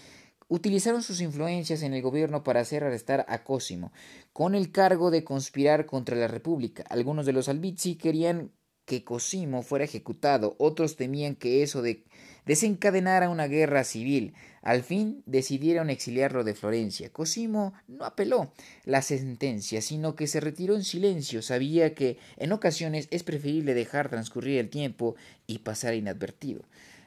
utilizaron 0.50 1.02
sus 1.04 1.22
influencias 1.22 1.82
en 1.84 1.94
el 1.94 2.02
gobierno 2.02 2.44
para 2.44 2.60
hacer 2.60 2.84
arrestar 2.84 3.26
a 3.30 3.44
Cosimo, 3.46 3.94
con 4.34 4.54
el 4.54 4.72
cargo 4.72 5.10
de 5.10 5.24
conspirar 5.24 5.86
contra 5.86 6.18
la 6.18 6.28
República. 6.28 6.84
Algunos 6.90 7.26
de 7.26 7.32
los 7.34 7.48
Albizzi 7.48 7.96
querían 7.96 8.52
que 8.86 9.04
Cosimo 9.04 9.62
fuera 9.62 9.86
ejecutado, 9.86 10.56
otros 10.58 10.96
temían 10.96 11.36
que 11.36 11.64
eso 11.64 11.82
de 11.82 12.04
desencadenara 12.46 13.30
una 13.30 13.48
guerra 13.48 13.84
civil. 13.84 14.34
Al 14.62 14.84
fin 14.84 15.24
decidieron 15.26 15.90
exiliarlo 15.90 16.44
de 16.44 16.54
Florencia. 16.54 17.12
Cosimo 17.12 17.74
no 17.88 18.06
apeló 18.06 18.52
la 18.86 19.02
sentencia, 19.02 19.82
sino 19.82 20.16
que 20.16 20.28
se 20.28 20.40
retiró 20.40 20.76
en 20.76 20.84
silencio. 20.84 21.42
Sabía 21.42 21.96
que 21.96 22.18
en 22.38 22.52
ocasiones 22.52 23.08
es 23.12 23.24
preferible 23.24 23.74
dejar 23.74 24.10
transcurrir 24.10 24.60
el 24.60 24.70
tiempo 24.70 25.16
y 25.48 25.60
pasar 25.60 25.94
inadvertido. 25.94 26.64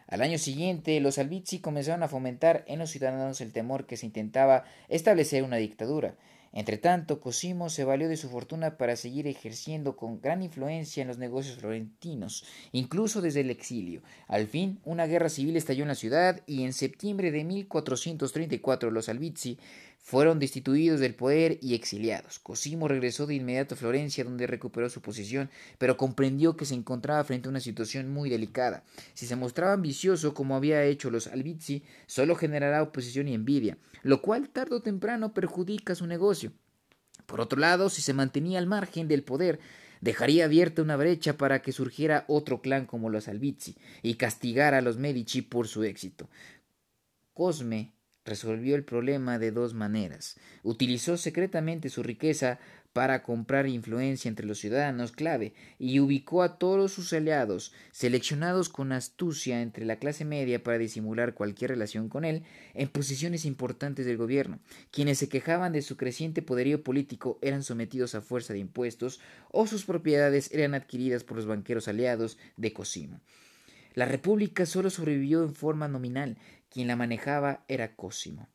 Al 0.06 0.20
año 0.20 0.38
siguiente, 0.38 1.00
los 1.00 1.18
Albizzi 1.18 1.60
comenzaron 1.60 2.02
a 2.02 2.08
fomentar 2.08 2.64
en 2.68 2.78
los 2.78 2.90
ciudadanos 2.90 3.40
el 3.40 3.52
temor 3.52 3.86
que 3.86 3.96
se 3.96 4.06
intentaba 4.06 4.64
establecer 4.88 5.42
una 5.42 5.56
dictadura. 5.56 6.16
Entretanto, 6.56 7.20
Cosimo 7.20 7.68
se 7.68 7.82
valió 7.82 8.08
de 8.08 8.16
su 8.16 8.28
fortuna 8.28 8.76
para 8.76 8.94
seguir 8.94 9.26
ejerciendo 9.26 9.96
con 9.96 10.20
gran 10.20 10.40
influencia 10.40 11.02
en 11.02 11.08
los 11.08 11.18
negocios 11.18 11.58
florentinos, 11.58 12.44
incluso 12.70 13.20
desde 13.20 13.40
el 13.40 13.50
exilio. 13.50 14.02
Al 14.28 14.46
fin, 14.46 14.78
una 14.84 15.06
guerra 15.06 15.28
civil 15.28 15.56
estalló 15.56 15.82
en 15.82 15.88
la 15.88 15.96
ciudad 15.96 16.42
y 16.46 16.62
en 16.62 16.72
septiembre 16.72 17.32
de 17.32 17.42
1434 17.42 18.92
los 18.92 19.08
Albizzi 19.08 19.58
fueron 20.04 20.38
destituidos 20.38 21.00
del 21.00 21.14
poder 21.14 21.58
y 21.62 21.72
exiliados. 21.72 22.38
Cosimo 22.38 22.88
regresó 22.88 23.26
de 23.26 23.36
inmediato 23.36 23.74
a 23.74 23.78
Florencia, 23.78 24.22
donde 24.22 24.46
recuperó 24.46 24.90
su 24.90 25.00
posición, 25.00 25.48
pero 25.78 25.96
comprendió 25.96 26.58
que 26.58 26.66
se 26.66 26.74
encontraba 26.74 27.24
frente 27.24 27.48
a 27.48 27.50
una 27.50 27.60
situación 27.60 28.12
muy 28.12 28.28
delicada. 28.28 28.84
Si 29.14 29.26
se 29.26 29.34
mostraba 29.34 29.72
ambicioso 29.72 30.34
como 30.34 30.56
había 30.56 30.84
hecho 30.84 31.10
los 31.10 31.26
Albizzi, 31.26 31.84
solo 32.06 32.36
generará 32.36 32.82
oposición 32.82 33.28
y 33.28 33.34
envidia, 33.34 33.78
lo 34.02 34.20
cual 34.20 34.50
tarde 34.50 34.76
o 34.76 34.82
temprano 34.82 35.32
perjudica 35.32 35.94
su 35.94 36.06
negocio. 36.06 36.52
Por 37.24 37.40
otro 37.40 37.58
lado, 37.58 37.88
si 37.88 38.02
se 38.02 38.12
mantenía 38.12 38.58
al 38.58 38.66
margen 38.66 39.08
del 39.08 39.22
poder, 39.22 39.58
dejaría 40.02 40.44
abierta 40.44 40.82
una 40.82 40.96
brecha 40.96 41.38
para 41.38 41.62
que 41.62 41.72
surgiera 41.72 42.26
otro 42.28 42.60
clan 42.60 42.84
como 42.84 43.08
los 43.08 43.26
Albizzi 43.26 43.74
y 44.02 44.16
castigara 44.16 44.76
a 44.76 44.82
los 44.82 44.98
Medici 44.98 45.40
por 45.40 45.66
su 45.66 45.82
éxito. 45.82 46.28
Cosme 47.32 47.93
resolvió 48.24 48.76
el 48.76 48.84
problema 48.84 49.38
de 49.38 49.50
dos 49.50 49.74
maneras. 49.74 50.36
Utilizó 50.62 51.16
secretamente 51.16 51.90
su 51.90 52.02
riqueza 52.02 52.58
para 52.94 53.24
comprar 53.24 53.66
influencia 53.66 54.28
entre 54.28 54.46
los 54.46 54.60
ciudadanos 54.60 55.10
clave 55.10 55.52
y 55.80 55.98
ubicó 55.98 56.44
a 56.44 56.58
todos 56.58 56.92
sus 56.92 57.12
aliados, 57.12 57.72
seleccionados 57.90 58.68
con 58.68 58.92
astucia 58.92 59.62
entre 59.62 59.84
la 59.84 59.96
clase 59.96 60.24
media 60.24 60.62
para 60.62 60.78
disimular 60.78 61.34
cualquier 61.34 61.72
relación 61.72 62.08
con 62.08 62.24
él, 62.24 62.44
en 62.72 62.88
posiciones 62.88 63.44
importantes 63.46 64.06
del 64.06 64.16
gobierno. 64.16 64.60
Quienes 64.92 65.18
se 65.18 65.28
quejaban 65.28 65.72
de 65.72 65.82
su 65.82 65.96
creciente 65.96 66.40
poderío 66.40 66.84
político 66.84 67.40
eran 67.42 67.64
sometidos 67.64 68.14
a 68.14 68.20
fuerza 68.20 68.52
de 68.52 68.60
impuestos 68.60 69.20
o 69.50 69.66
sus 69.66 69.84
propiedades 69.84 70.52
eran 70.52 70.74
adquiridas 70.74 71.24
por 71.24 71.36
los 71.36 71.46
banqueros 71.46 71.88
aliados 71.88 72.38
de 72.56 72.72
Cosimo. 72.72 73.20
La 73.94 74.06
república 74.06 74.66
solo 74.66 74.90
sobrevivió 74.90 75.44
en 75.44 75.54
forma 75.54 75.86
nominal, 75.86 76.36
quien 76.74 76.88
la 76.88 76.96
manejaba 76.96 77.64
era 77.68 77.94
Cosimo. 77.94 78.48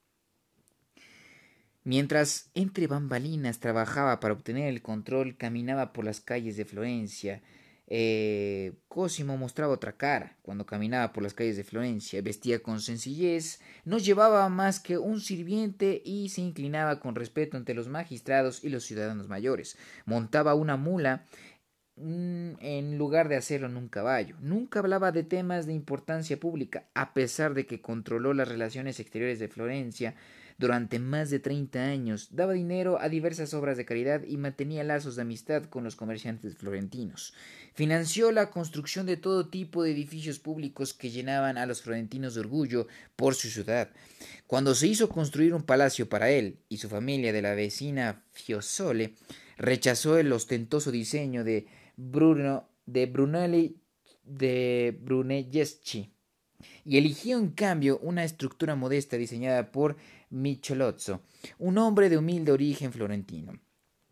Mientras 1.86 2.52
entre 2.54 2.88
bambalinas 2.88 3.62
trabajaba 3.62 4.20
para 4.20 4.34
obtener 4.34 4.68
el 4.68 4.82
control, 4.82 5.38
caminaba 5.38 5.94
por 5.94 6.04
las 6.04 6.20
calles 6.20 6.58
de 6.58 6.66
Florencia. 6.66 7.42
Eh, 7.88 8.74
Cosimo 8.90 9.38
mostraba 9.38 9.74
otra 9.74 9.94
cara 9.94 10.38
cuando 10.44 10.66
caminaba 10.66 11.14
por 11.14 11.24
las 11.24 11.34
calles 11.34 11.56
de 11.56 11.64
Florencia. 11.64 12.22
Vestía 12.22 12.62
con 12.62 12.82
sencillez, 12.82 13.62
no 13.86 13.98
llevaba 13.98 14.48
más 14.50 14.82
que 14.82 14.98
un 14.98 15.22
sirviente 15.22 16.02
y 16.04 16.28
se 16.28 16.42
inclinaba 16.42 17.00
con 17.00 17.16
respeto 17.16 17.56
ante 17.56 17.74
los 17.74 17.88
magistrados 17.88 18.66
y 18.66 18.70
los 18.70 18.84
ciudadanos 18.84 19.30
mayores. 19.30 19.78
Montaba 20.06 20.56
una 20.56 20.76
mula 20.76 21.26
en 22.00 22.98
lugar 22.98 23.30
de 23.30 23.36
hacerlo 23.36 23.68
en 23.68 23.78
un 23.78 23.90
caballo. 23.90 24.36
Nunca 24.42 24.80
hablaba 24.80 25.12
de 25.12 25.24
temas 25.24 25.66
de 25.66 25.74
importancia 25.74 26.40
pública, 26.40 26.86
a 26.94 27.14
pesar 27.14 27.54
de 27.54 27.66
que 27.66 27.82
controló 27.82 28.34
las 28.34 28.48
relaciones 28.48 29.00
exteriores 29.00 29.40
de 29.40 29.48
Florencia 29.48 30.16
durante 30.60 31.00
más 31.00 31.30
de 31.30 31.40
treinta 31.40 31.86
años, 31.86 32.28
daba 32.32 32.52
dinero 32.52 33.00
a 33.00 33.08
diversas 33.08 33.54
obras 33.54 33.78
de 33.78 33.86
caridad 33.86 34.24
y 34.24 34.36
mantenía 34.36 34.84
lazos 34.84 35.16
de 35.16 35.22
amistad 35.22 35.64
con 35.64 35.86
los 35.86 35.96
comerciantes 35.96 36.58
florentinos. 36.58 37.34
Financió 37.74 38.34
la 38.34 38.50
construcción 38.50 39.06
de 39.06 39.16
todo 39.16 39.48
tipo 39.48 39.84
de 39.84 39.92
edificios 39.92 40.38
públicos 40.38 40.94
que 40.94 41.12
llenaban 41.12 41.58
a 41.58 41.66
los 41.66 41.82
florentinos 41.82 42.34
de 42.34 42.42
orgullo 42.42 42.88
por 43.16 43.36
su 43.36 43.48
ciudad. 43.48 43.90
Cuando 44.48 44.76
se 44.76 44.88
hizo 44.88 45.08
construir 45.08 45.54
un 45.54 45.64
palacio 45.64 46.10
para 46.10 46.30
él 46.30 46.58
y 46.68 46.78
su 46.78 46.90
familia 46.90 47.32
de 47.32 47.42
la 47.42 47.54
vecina 47.54 48.24
Fiosole, 48.34 49.14
rechazó 49.58 50.18
el 50.18 50.32
ostentoso 50.34 50.92
diseño 50.92 51.46
de 51.46 51.68
Bruno 52.02 52.70
de 52.86 53.08
Brunelli 53.08 53.76
de 54.24 54.98
Brunelleschi 55.02 56.10
y 56.86 56.98
eligió 56.98 57.38
en 57.38 57.50
cambio 57.50 58.00
una 58.00 58.24
estructura 58.24 58.76
modesta 58.76 59.18
diseñada 59.18 59.72
por 59.72 59.98
Michelozzo, 60.30 61.22
un 61.58 61.78
hombre 61.78 62.10
de 62.10 62.18
humilde 62.18 62.54
origen 62.54 62.94
florentino. 62.94 63.60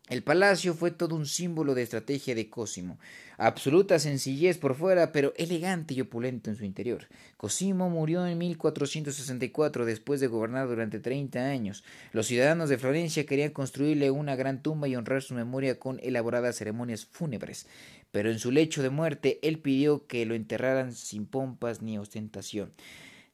El 0.08 0.22
palacio 0.22 0.72
fue 0.72 0.90
todo 0.90 1.14
un 1.14 1.26
símbolo 1.26 1.74
de 1.74 1.82
estrategia 1.82 2.34
de 2.34 2.48
Cosimo, 2.48 2.98
absoluta 3.36 3.98
sencillez 3.98 4.56
por 4.56 4.74
fuera, 4.74 5.12
pero 5.12 5.34
elegante 5.36 5.92
y 5.92 6.00
opulento 6.00 6.48
en 6.48 6.56
su 6.56 6.64
interior. 6.64 7.08
Cosimo 7.36 7.90
murió 7.90 8.26
en 8.26 8.38
1464 8.38 9.84
después 9.84 10.20
de 10.20 10.26
gobernar 10.26 10.66
durante 10.66 10.98
treinta 10.98 11.50
años. 11.50 11.84
Los 12.12 12.26
ciudadanos 12.26 12.70
de 12.70 12.78
Florencia 12.78 13.26
querían 13.26 13.50
construirle 13.50 14.10
una 14.10 14.34
gran 14.34 14.62
tumba 14.62 14.88
y 14.88 14.96
honrar 14.96 15.20
su 15.20 15.34
memoria 15.34 15.78
con 15.78 16.00
elaboradas 16.02 16.56
ceremonias 16.56 17.04
fúnebres, 17.04 17.66
pero 18.10 18.30
en 18.30 18.38
su 18.38 18.50
lecho 18.50 18.82
de 18.82 18.88
muerte 18.88 19.38
él 19.42 19.58
pidió 19.58 20.06
que 20.06 20.24
lo 20.24 20.34
enterraran 20.34 20.94
sin 20.94 21.26
pompas 21.26 21.82
ni 21.82 21.98
ostentación. 21.98 22.72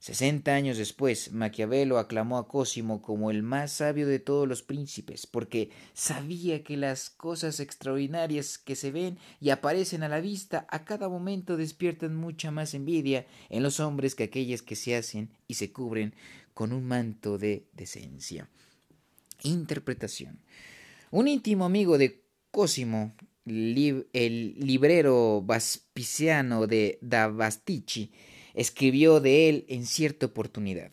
Sesenta 0.05 0.53
años 0.53 0.77
después, 0.77 1.31
Maquiavelo 1.31 1.97
aclamó 1.97 2.37
a 2.37 2.47
Cosimo 2.47 3.01
como 3.01 3.31
el 3.31 3.41
más 3.41 3.71
sabio 3.71 4.07
de 4.07 4.19
todos 4.19 4.47
los 4.47 4.61
príncipes, 4.61 5.25
porque 5.25 5.71
sabía 5.95 6.63
que 6.63 6.77
las 6.77 7.09
cosas 7.09 7.59
extraordinarias 7.59 8.59
que 8.59 8.75
se 8.75 8.91
ven 8.91 9.17
y 9.41 9.49
aparecen 9.49 10.03
a 10.03 10.07
la 10.07 10.19
vista 10.19 10.67
a 10.69 10.85
cada 10.85 11.09
momento 11.09 11.57
despiertan 11.57 12.15
mucha 12.15 12.51
más 12.51 12.75
envidia 12.75 13.25
en 13.49 13.63
los 13.63 13.79
hombres 13.79 14.13
que 14.13 14.25
aquellas 14.25 14.61
que 14.61 14.75
se 14.75 14.95
hacen 14.95 15.31
y 15.47 15.55
se 15.55 15.71
cubren 15.71 16.13
con 16.53 16.71
un 16.71 16.85
manto 16.85 17.39
de 17.39 17.65
decencia. 17.73 18.47
Interpretación. 19.41 20.37
Un 21.09 21.27
íntimo 21.27 21.65
amigo 21.65 21.97
de 21.97 22.21
Cosimo, 22.51 23.15
el 23.43 24.55
librero 24.59 25.41
vaspiciano 25.41 26.67
de 26.67 26.99
Davastici, 27.01 28.11
escribió 28.55 29.19
de 29.19 29.49
él 29.49 29.65
en 29.67 29.85
cierta 29.85 30.25
oportunidad. 30.25 30.91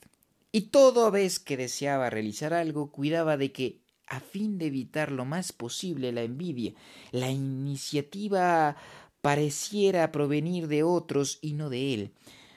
Y 0.50 0.62
toda 0.62 1.08
vez 1.08 1.38
que 1.38 1.56
deseaba 1.56 2.10
realizar 2.10 2.52
algo, 2.52 2.92
cuidaba 2.92 3.38
de 3.38 3.52
que, 3.52 3.80
a 4.06 4.20
fin 4.20 4.58
de 4.58 4.66
evitar 4.66 5.10
lo 5.10 5.24
más 5.24 5.52
posible 5.52 6.12
la 6.12 6.22
envidia, 6.22 6.74
la 7.10 7.30
iniciativa 7.30 8.76
pareciera 9.22 10.12
provenir 10.12 10.68
de 10.68 10.82
otros 10.82 11.38
y 11.40 11.54
no 11.54 11.70
de 11.70 11.94
él. 11.94 12.10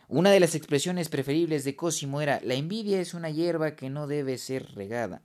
Una 0.08 0.32
de 0.32 0.40
las 0.40 0.56
expresiones 0.56 1.10
preferibles 1.10 1.64
de 1.64 1.76
Cosimo 1.76 2.22
era 2.22 2.42
la 2.44 2.56
envidia 2.56 3.00
es 3.00 3.14
una 3.14 3.30
hierba 3.30 3.76
que 3.76 3.90
no 3.90 4.08
debe 4.08 4.38
ser 4.38 4.76
regada. 4.76 5.22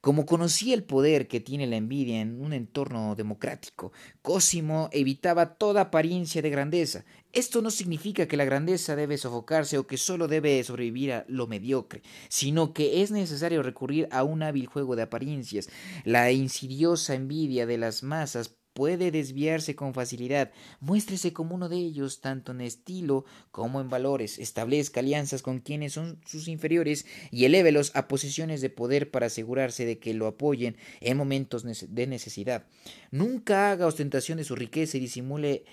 Como 0.00 0.26
conocía 0.26 0.74
el 0.74 0.84
poder 0.84 1.26
que 1.26 1.40
tiene 1.40 1.66
la 1.66 1.76
envidia 1.76 2.20
en 2.20 2.40
un 2.40 2.52
entorno 2.52 3.16
democrático, 3.16 3.92
Cosimo 4.22 4.88
evitaba 4.92 5.54
toda 5.54 5.80
apariencia 5.80 6.40
de 6.40 6.50
grandeza. 6.50 7.04
Esto 7.32 7.62
no 7.62 7.70
significa 7.70 8.28
que 8.28 8.36
la 8.36 8.44
grandeza 8.44 8.94
debe 8.94 9.18
sofocarse 9.18 9.76
o 9.76 9.86
que 9.86 9.96
solo 9.96 10.28
debe 10.28 10.62
sobrevivir 10.62 11.12
a 11.12 11.24
lo 11.28 11.46
mediocre, 11.46 12.02
sino 12.28 12.72
que 12.72 13.02
es 13.02 13.10
necesario 13.10 13.62
recurrir 13.62 14.08
a 14.12 14.22
un 14.22 14.42
hábil 14.42 14.66
juego 14.66 14.94
de 14.94 15.02
apariencias. 15.02 15.68
La 16.04 16.30
insidiosa 16.30 17.14
envidia 17.14 17.66
de 17.66 17.78
las 17.78 18.02
masas 18.02 18.57
puede 18.78 19.10
desviarse 19.10 19.74
con 19.74 19.92
facilidad. 19.92 20.52
Muéstrese 20.78 21.32
como 21.32 21.56
uno 21.56 21.68
de 21.68 21.78
ellos, 21.78 22.20
tanto 22.20 22.52
en 22.52 22.60
estilo 22.60 23.24
como 23.50 23.80
en 23.80 23.88
valores. 23.88 24.38
Establezca 24.38 25.00
alianzas 25.00 25.42
con 25.42 25.58
quienes 25.58 25.94
son 25.94 26.20
sus 26.24 26.46
inferiores 26.46 27.04
y 27.32 27.44
elévelos 27.44 27.90
a 27.96 28.06
posiciones 28.06 28.60
de 28.60 28.70
poder 28.70 29.10
para 29.10 29.26
asegurarse 29.26 29.84
de 29.84 29.98
que 29.98 30.14
lo 30.14 30.28
apoyen 30.28 30.76
en 31.00 31.16
momentos 31.16 31.64
de 31.64 32.06
necesidad. 32.06 32.68
Nunca 33.10 33.72
haga 33.72 33.88
ostentación 33.88 34.38
de 34.38 34.44
su 34.44 34.54
riqueza 34.54 34.96
y 34.96 35.00
disimule 35.00 35.64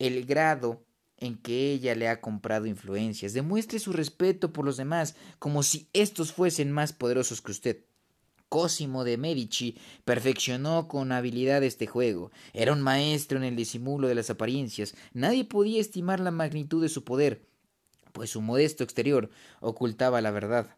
el 0.00 0.26
grado 0.26 0.84
en 1.16 1.38
que 1.38 1.70
ella 1.70 1.94
le 1.94 2.08
ha 2.08 2.20
comprado 2.20 2.66
influencias. 2.66 3.34
Demuestre 3.34 3.78
su 3.78 3.92
respeto 3.92 4.52
por 4.52 4.64
los 4.64 4.76
demás 4.76 5.14
como 5.38 5.62
si 5.62 5.88
éstos 5.92 6.32
fuesen 6.32 6.72
más 6.72 6.92
poderosos 6.92 7.40
que 7.40 7.52
usted. 7.52 7.87
Cosimo 8.48 9.04
de 9.04 9.18
Medici 9.18 9.76
perfeccionó 10.04 10.88
con 10.88 11.12
habilidad 11.12 11.62
este 11.62 11.86
juego. 11.86 12.30
Era 12.52 12.72
un 12.72 12.80
maestro 12.80 13.38
en 13.38 13.44
el 13.44 13.56
disimulo 13.56 14.08
de 14.08 14.14
las 14.14 14.30
apariencias. 14.30 14.94
Nadie 15.12 15.44
podía 15.44 15.80
estimar 15.80 16.20
la 16.20 16.30
magnitud 16.30 16.82
de 16.82 16.88
su 16.88 17.04
poder, 17.04 17.42
pues 18.12 18.30
su 18.30 18.40
modesto 18.40 18.84
exterior 18.84 19.30
ocultaba 19.60 20.20
la 20.20 20.30
verdad. 20.30 20.76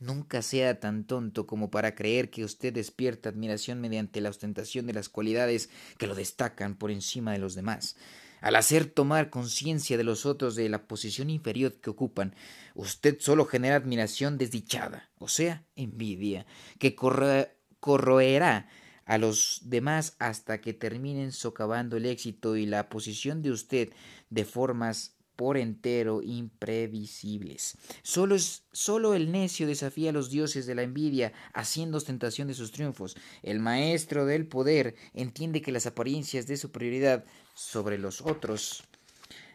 Nunca 0.00 0.42
sea 0.42 0.78
tan 0.78 1.04
tonto 1.04 1.46
como 1.46 1.70
para 1.70 1.94
creer 1.94 2.30
que 2.30 2.44
usted 2.44 2.72
despierta 2.72 3.28
admiración 3.28 3.80
mediante 3.80 4.20
la 4.20 4.30
ostentación 4.30 4.86
de 4.86 4.92
las 4.92 5.08
cualidades 5.08 5.70
que 5.98 6.06
lo 6.06 6.14
destacan 6.14 6.76
por 6.76 6.90
encima 6.92 7.32
de 7.32 7.38
los 7.38 7.54
demás. 7.56 7.96
Al 8.40 8.56
hacer 8.56 8.86
tomar 8.86 9.30
conciencia 9.30 9.96
de 9.96 10.04
los 10.04 10.26
otros 10.26 10.54
de 10.54 10.68
la 10.68 10.86
posición 10.86 11.30
inferior 11.30 11.74
que 11.74 11.90
ocupan, 11.90 12.34
usted 12.74 13.18
solo 13.20 13.44
genera 13.46 13.76
admiración 13.76 14.38
desdichada, 14.38 15.10
o 15.18 15.28
sea, 15.28 15.64
envidia, 15.76 16.46
que 16.78 16.94
corroerá 16.94 18.68
a 19.04 19.18
los 19.18 19.62
demás 19.64 20.16
hasta 20.18 20.60
que 20.60 20.74
terminen 20.74 21.32
socavando 21.32 21.96
el 21.96 22.06
éxito 22.06 22.56
y 22.56 22.66
la 22.66 22.88
posición 22.88 23.42
de 23.42 23.50
usted 23.50 23.90
de 24.30 24.44
formas 24.44 25.17
por 25.38 25.56
entero 25.56 26.20
imprevisibles. 26.20 27.78
Solo, 28.02 28.34
es, 28.34 28.64
solo 28.72 29.14
el 29.14 29.30
necio 29.30 29.68
desafía 29.68 30.10
a 30.10 30.12
los 30.12 30.30
dioses 30.30 30.66
de 30.66 30.74
la 30.74 30.82
envidia, 30.82 31.32
haciendo 31.54 31.98
ostentación 31.98 32.48
de 32.48 32.54
sus 32.54 32.72
triunfos. 32.72 33.16
El 33.44 33.60
maestro 33.60 34.26
del 34.26 34.48
poder 34.48 34.96
entiende 35.14 35.62
que 35.62 35.70
las 35.70 35.86
apariencias 35.86 36.48
de 36.48 36.56
superioridad 36.56 37.24
sobre 37.54 37.98
los 37.98 38.20
otros 38.20 38.82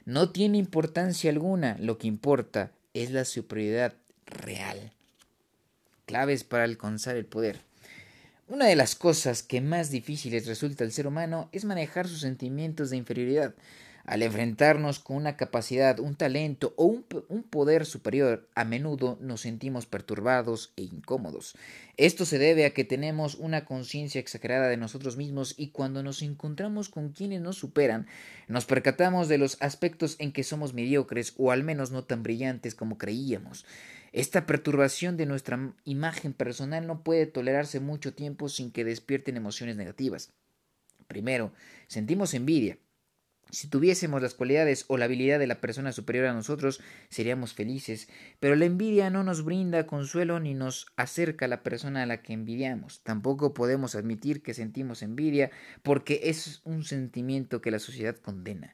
no 0.05 0.29
tiene 0.29 0.57
importancia 0.57 1.29
alguna, 1.29 1.75
lo 1.81 1.97
que 1.97 2.07
importa 2.07 2.71
es 2.93 3.11
la 3.11 3.25
superioridad 3.25 3.93
real. 4.25 4.93
Claves 6.05 6.45
para 6.45 6.63
alcanzar 6.63 7.17
el 7.17 7.25
poder. 7.25 7.59
Una 8.47 8.67
de 8.67 8.77
las 8.77 8.95
cosas 8.95 9.43
que 9.43 9.59
más 9.59 9.89
difíciles 9.89 10.47
resulta 10.47 10.85
al 10.85 10.93
ser 10.93 11.07
humano 11.07 11.49
es 11.51 11.65
manejar 11.65 12.07
sus 12.07 12.21
sentimientos 12.21 12.89
de 12.89 12.95
inferioridad. 12.95 13.53
Al 14.05 14.21
enfrentarnos 14.21 14.99
con 14.99 15.15
una 15.15 15.37
capacidad, 15.37 15.97
un 16.01 16.15
talento 16.15 16.73
o 16.75 16.85
un, 16.85 17.43
poder 17.43 17.85
superior, 17.85 18.49
a 18.53 18.65
menudo 18.65 19.17
nos 19.21 19.41
sentimos 19.41 19.85
perturbados 19.85 20.73
e 20.75 20.81
incómodos. 20.81 21.55
Esto 21.95 22.25
se 22.25 22.37
debe 22.37 22.65
a 22.65 22.73
que 22.73 22.83
tenemos 22.83 23.35
una 23.35 23.63
conciencia 23.63 24.19
exagerada 24.19 24.67
de 24.67 24.75
nosotros 24.75 25.15
mismos 25.15 25.55
y 25.57 25.69
cuando 25.69 26.03
nos 26.03 26.21
encontramos 26.21 26.89
con 26.89 27.13
quienes 27.13 27.39
nos 27.39 27.55
superan, 27.55 28.07
nos 28.49 28.65
percatamos 28.65 29.29
de 29.29 29.37
los 29.37 29.55
aspectos 29.61 30.17
en 30.19 30.33
que 30.33 30.43
somos 30.43 30.73
mediocres 30.73 31.33
o 31.37 31.51
al 31.51 31.63
menos 31.63 31.91
no 31.91 32.03
tan 32.03 32.23
brillantes 32.23 32.75
como 32.75 32.97
creíamos. 32.97 33.65
Esta 34.11 34.45
perturbación 34.45 35.15
de 35.15 35.27
nuestra 35.27 35.73
imagen 35.85 36.33
personal 36.33 36.87
no 36.87 37.03
puede 37.03 37.25
tolerarse 37.25 37.79
mucho 37.79 38.13
tiempo 38.13 38.49
sin 38.49 38.71
que 38.71 38.83
despierten 38.83 39.37
emociones 39.37 39.77
negativas. 39.77 40.33
Primero, 41.07 41.53
sentimos 41.87 42.33
envidia. 42.33 42.77
Si 43.53 43.67
tuviésemos 43.67 44.19
las 44.19 44.33
cualidades 44.33 44.85
o 44.87 44.97
la 44.97 45.05
habilidad 45.05 45.37
de 45.37 45.45
la 45.45 45.61
persona 45.61 45.91
superior 45.91 46.25
a 46.25 46.33
nosotros, 46.33 46.81
seríamos 47.09 47.53
felices, 47.53 48.09
pero 48.39 48.55
la 48.55 48.65
envidia 48.65 49.11
no 49.11 49.23
nos 49.23 49.45
brinda 49.45 49.85
consuelo 49.85 50.39
ni 50.39 50.55
nos 50.55 50.87
acerca 50.95 51.45
a 51.45 51.47
la 51.47 51.61
persona 51.61 52.01
a 52.01 52.07
la 52.07 52.23
que 52.23 52.33
envidiamos. 52.33 53.03
Tampoco 53.03 53.53
podemos 53.53 53.93
admitir 53.93 54.41
que 54.41 54.55
sentimos 54.55 55.03
envidia 55.03 55.51
porque 55.83 56.21
es 56.23 56.61
un 56.63 56.83
sentimiento 56.83 57.61
que 57.61 57.69
la 57.69 57.77
sociedad 57.77 58.15
condena. 58.15 58.73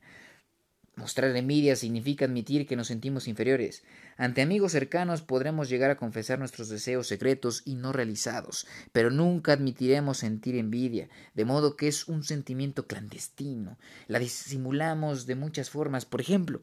Mostrar 0.99 1.33
envidia 1.33 1.77
significa 1.77 2.25
admitir 2.25 2.67
que 2.67 2.75
nos 2.75 2.88
sentimos 2.88 3.29
inferiores. 3.29 3.83
Ante 4.17 4.41
amigos 4.41 4.73
cercanos 4.73 5.21
podremos 5.21 5.69
llegar 5.69 5.91
a 5.91 5.95
confesar 5.95 6.39
nuestros 6.39 6.67
deseos 6.67 7.07
secretos 7.07 7.62
y 7.63 7.75
no 7.75 7.93
realizados, 7.93 8.67
pero 8.91 9.09
nunca 9.09 9.53
admitiremos 9.53 10.17
sentir 10.17 10.57
envidia, 10.57 11.07
de 11.35 11.45
modo 11.45 11.77
que 11.77 11.88
es 11.88 12.09
un 12.09 12.25
sentimiento 12.25 12.85
clandestino. 12.85 13.77
La 14.07 14.19
disimulamos 14.19 15.25
de 15.25 15.35
muchas 15.35 15.69
formas. 15.69 16.03
Por 16.03 16.19
ejemplo, 16.19 16.59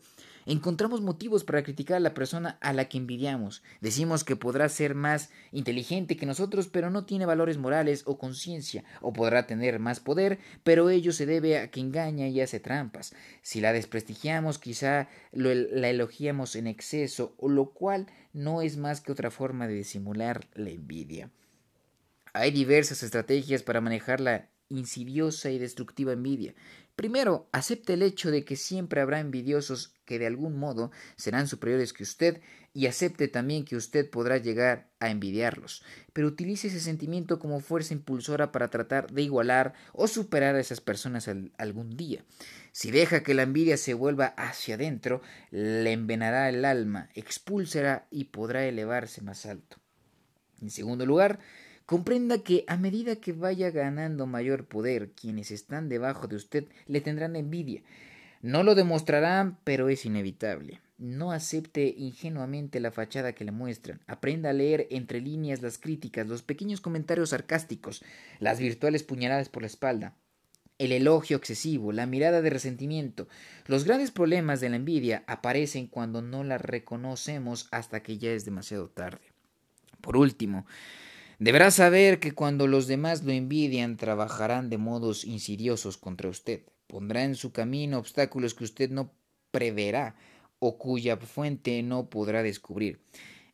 Encontramos 0.46 1.00
motivos 1.00 1.42
para 1.42 1.64
criticar 1.64 1.96
a 1.96 2.00
la 2.00 2.14
persona 2.14 2.56
a 2.60 2.72
la 2.72 2.88
que 2.88 2.98
envidiamos. 2.98 3.64
Decimos 3.80 4.22
que 4.22 4.36
podrá 4.36 4.68
ser 4.68 4.94
más 4.94 5.30
inteligente 5.50 6.16
que 6.16 6.24
nosotros, 6.24 6.68
pero 6.68 6.88
no 6.88 7.04
tiene 7.04 7.26
valores 7.26 7.58
morales 7.58 8.04
o 8.06 8.16
conciencia, 8.16 8.84
o 9.00 9.12
podrá 9.12 9.48
tener 9.48 9.80
más 9.80 9.98
poder, 9.98 10.38
pero 10.62 10.88
ello 10.88 11.12
se 11.12 11.26
debe 11.26 11.58
a 11.58 11.70
que 11.72 11.80
engaña 11.80 12.28
y 12.28 12.40
hace 12.40 12.60
trampas. 12.60 13.12
Si 13.42 13.60
la 13.60 13.72
desprestigiamos, 13.72 14.60
quizá 14.60 15.08
la 15.32 15.88
elogiamos 15.90 16.54
en 16.54 16.68
exceso, 16.68 17.34
o 17.38 17.48
lo 17.48 17.70
cual 17.70 18.06
no 18.32 18.62
es 18.62 18.76
más 18.76 19.00
que 19.00 19.10
otra 19.10 19.32
forma 19.32 19.66
de 19.66 19.74
disimular 19.74 20.46
la 20.54 20.70
envidia. 20.70 21.28
Hay 22.32 22.52
diversas 22.52 23.02
estrategias 23.02 23.64
para 23.64 23.80
manejar 23.80 24.20
la 24.20 24.48
insidiosa 24.68 25.50
y 25.50 25.58
destructiva 25.58 26.12
envidia. 26.12 26.54
Primero, 26.96 27.46
acepte 27.52 27.92
el 27.92 28.02
hecho 28.02 28.30
de 28.30 28.46
que 28.46 28.56
siempre 28.56 29.02
habrá 29.02 29.20
envidiosos 29.20 29.92
que 30.06 30.18
de 30.18 30.26
algún 30.26 30.58
modo 30.58 30.90
serán 31.16 31.46
superiores 31.46 31.92
que 31.92 32.02
usted 32.02 32.40
y 32.72 32.86
acepte 32.86 33.28
también 33.28 33.66
que 33.66 33.76
usted 33.76 34.08
podrá 34.08 34.38
llegar 34.38 34.88
a 34.98 35.10
envidiarlos, 35.10 35.82
pero 36.14 36.26
utilice 36.26 36.68
ese 36.68 36.80
sentimiento 36.80 37.38
como 37.38 37.60
fuerza 37.60 37.92
impulsora 37.92 38.50
para 38.50 38.68
tratar 38.68 39.12
de 39.12 39.20
igualar 39.20 39.74
o 39.92 40.08
superar 40.08 40.54
a 40.54 40.60
esas 40.60 40.80
personas 40.80 41.28
algún 41.58 41.98
día. 41.98 42.24
Si 42.72 42.90
deja 42.90 43.22
que 43.22 43.34
la 43.34 43.42
envidia 43.42 43.76
se 43.76 43.92
vuelva 43.92 44.28
hacia 44.38 44.76
adentro, 44.76 45.20
le 45.50 45.92
envenará 45.92 46.48
el 46.48 46.64
alma, 46.64 47.10
expulsará 47.14 48.06
y 48.10 48.24
podrá 48.24 48.64
elevarse 48.64 49.20
más 49.20 49.44
alto. 49.44 49.76
En 50.62 50.70
segundo 50.70 51.04
lugar, 51.04 51.40
Comprenda 51.86 52.38
que 52.38 52.64
a 52.66 52.76
medida 52.76 53.14
que 53.14 53.32
vaya 53.32 53.70
ganando 53.70 54.26
mayor 54.26 54.66
poder, 54.66 55.12
quienes 55.12 55.52
están 55.52 55.88
debajo 55.88 56.26
de 56.26 56.34
usted 56.34 56.64
le 56.86 57.00
tendrán 57.00 57.36
envidia. 57.36 57.82
No 58.42 58.64
lo 58.64 58.74
demostrarán, 58.74 59.56
pero 59.62 59.88
es 59.88 60.04
inevitable. 60.04 60.80
No 60.98 61.30
acepte 61.30 61.94
ingenuamente 61.96 62.80
la 62.80 62.90
fachada 62.90 63.34
que 63.34 63.44
le 63.44 63.52
muestran. 63.52 64.00
Aprenda 64.08 64.50
a 64.50 64.52
leer 64.52 64.88
entre 64.90 65.20
líneas 65.20 65.62
las 65.62 65.78
críticas, 65.78 66.26
los 66.26 66.42
pequeños 66.42 66.80
comentarios 66.80 67.30
sarcásticos, 67.30 68.02
las 68.40 68.58
virtuales 68.58 69.04
puñaladas 69.04 69.48
por 69.48 69.62
la 69.62 69.68
espalda. 69.68 70.14
el 70.78 70.92
elogio 70.92 71.36
excesivo, 71.36 71.92
la 71.92 72.06
mirada 72.06 72.42
de 72.42 72.50
resentimiento. 72.50 73.28
Los 73.66 73.84
grandes 73.84 74.10
problemas 74.10 74.60
de 74.60 74.68
la 74.68 74.76
envidia 74.76 75.24
aparecen 75.26 75.86
cuando 75.86 76.20
no 76.20 76.44
la 76.44 76.58
reconocemos 76.58 77.68
hasta 77.70 78.02
que 78.02 78.18
ya 78.18 78.32
es 78.32 78.44
demasiado 78.44 78.88
tarde. 78.88 79.22
Por 80.00 80.16
último, 80.16 80.66
deberá 81.38 81.70
saber 81.70 82.20
que 82.20 82.32
cuando 82.32 82.66
los 82.66 82.86
demás 82.86 83.24
lo 83.24 83.32
envidian 83.32 83.96
trabajarán 83.96 84.70
de 84.70 84.78
modos 84.78 85.24
insidiosos 85.24 85.96
contra 85.96 86.28
usted. 86.28 86.62
Pondrá 86.86 87.24
en 87.24 87.34
su 87.34 87.52
camino 87.52 87.98
obstáculos 87.98 88.54
que 88.54 88.64
usted 88.64 88.90
no 88.90 89.12
preverá 89.50 90.16
o 90.58 90.78
cuya 90.78 91.16
fuente 91.16 91.82
no 91.82 92.08
podrá 92.08 92.42
descubrir. 92.42 93.00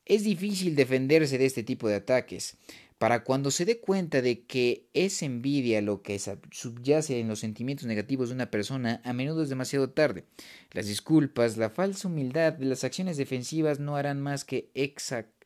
Es 0.05 0.25
difícil 0.25 0.75
defenderse 0.75 1.39
de 1.39 1.47
este 1.47 1.63
tipo 1.63 1.89
de 1.89 1.97
ataques. 1.97 2.57
Para 2.99 3.25
cuando 3.25 3.51
se 3.51 3.65
dé 3.65 3.81
cuenta 3.81 4.23
de 4.23 4.45
que 4.45 4.87
es 4.95 5.23
envidia 5.23 5.83
lo 5.83 6.03
que 6.03 6.21
subyace 6.53 7.19
en 7.19 7.27
los 7.27 7.41
sentimientos 7.41 7.87
negativos 7.87 8.29
de 8.29 8.37
una 8.37 8.51
persona, 8.51 9.01
a 9.05 9.13
menudo 9.13 9.43
es 9.43 9.49
demasiado 9.49 9.91
tarde. 9.91 10.25
Las 10.71 10.87
disculpas, 10.87 11.57
la 11.57 11.69
falsa 11.69 12.07
humildad 12.07 12.59
las 12.61 12.85
acciones 12.85 13.17
defensivas 13.17 13.81
no 13.81 13.97
harán 13.97 14.21
más 14.21 14.45
que 14.45 14.71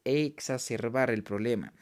exacerbar 0.07 1.11
el 1.11 1.23
problema, 1.23 1.73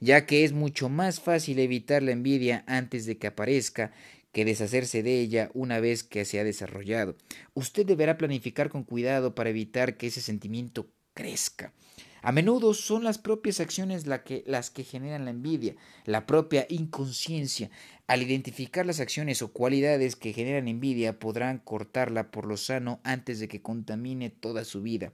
ya 0.00 0.26
que 0.26 0.44
es 0.44 0.52
mucho 0.52 0.88
más 0.88 1.20
fácil 1.20 1.58
evitar 1.58 2.02
la 2.02 2.12
envidia 2.12 2.64
antes 2.66 3.06
de 3.06 3.18
que 3.18 3.28
aparezca 3.28 3.92
que 4.32 4.44
deshacerse 4.44 5.02
de 5.02 5.20
ella 5.20 5.50
una 5.54 5.78
vez 5.78 6.02
que 6.02 6.24
se 6.24 6.40
ha 6.40 6.44
desarrollado. 6.44 7.16
Usted 7.54 7.86
deberá 7.86 8.18
planificar 8.18 8.68
con 8.68 8.82
cuidado 8.82 9.34
para 9.34 9.50
evitar 9.50 9.96
que 9.96 10.08
ese 10.08 10.20
sentimiento 10.20 10.90
crezca. 11.14 11.72
A 12.20 12.32
menudo 12.32 12.72
son 12.72 13.04
las 13.04 13.18
propias 13.18 13.60
acciones 13.60 14.06
las 14.06 14.70
que 14.70 14.84
generan 14.84 15.26
la 15.26 15.30
envidia, 15.30 15.76
la 16.06 16.24
propia 16.24 16.66
inconsciencia. 16.70 17.70
Al 18.06 18.22
identificar 18.22 18.86
las 18.86 18.98
acciones 18.98 19.42
o 19.42 19.52
cualidades 19.52 20.16
que 20.16 20.32
generan 20.32 20.66
envidia, 20.66 21.18
podrán 21.18 21.58
cortarla 21.58 22.30
por 22.30 22.46
lo 22.46 22.56
sano 22.56 23.00
antes 23.04 23.40
de 23.40 23.48
que 23.48 23.60
contamine 23.60 24.30
toda 24.30 24.64
su 24.64 24.80
vida. 24.80 25.12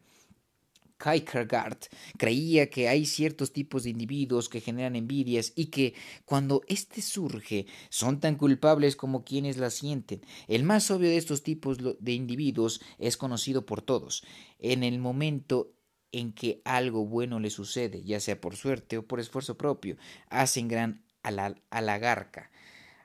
Kierkegaard 1.03 1.79
creía 2.19 2.69
que 2.69 2.89
hay 2.89 3.07
ciertos 3.07 3.53
tipos 3.53 3.85
de 3.85 3.91
individuos 3.91 4.49
que 4.49 4.61
generan 4.61 4.97
envidias 4.97 5.53
y 5.57 5.67
que 5.67 5.95
cuando 6.25 6.63
éste 6.69 7.01
surge 7.03 7.67
son 7.89 8.21
tan 8.21 8.37
culpables 8.37 8.97
como 8.97 9.25
quienes 9.25 9.57
la 9.57 9.71
sienten. 9.71 10.21
El 10.47 10.65
más 10.65 10.91
obvio 10.91 11.09
de 11.09 11.17
estos 11.17 11.43
tipos 11.43 11.79
de 11.79 12.13
individuos 12.13 12.81
es 12.99 13.17
conocido 13.17 13.65
por 13.65 13.83
todos. 13.83 14.25
En 14.59 14.85
el 14.85 14.99
momento 14.99 15.73
en 16.13 16.33
que 16.33 16.61
algo 16.65 17.07
bueno 17.07 17.41
le 17.41 17.51
sucede, 17.51 18.03
ya 18.03 18.21
sea 18.21 18.41
por 18.41 18.57
suerte 18.57 18.99
o 18.99 19.07
por 19.07 19.21
esfuerzo 19.21 19.57
propio, 19.57 19.97
hacen 20.29 20.69
gran 20.69 21.05
halagarca. 21.23 22.51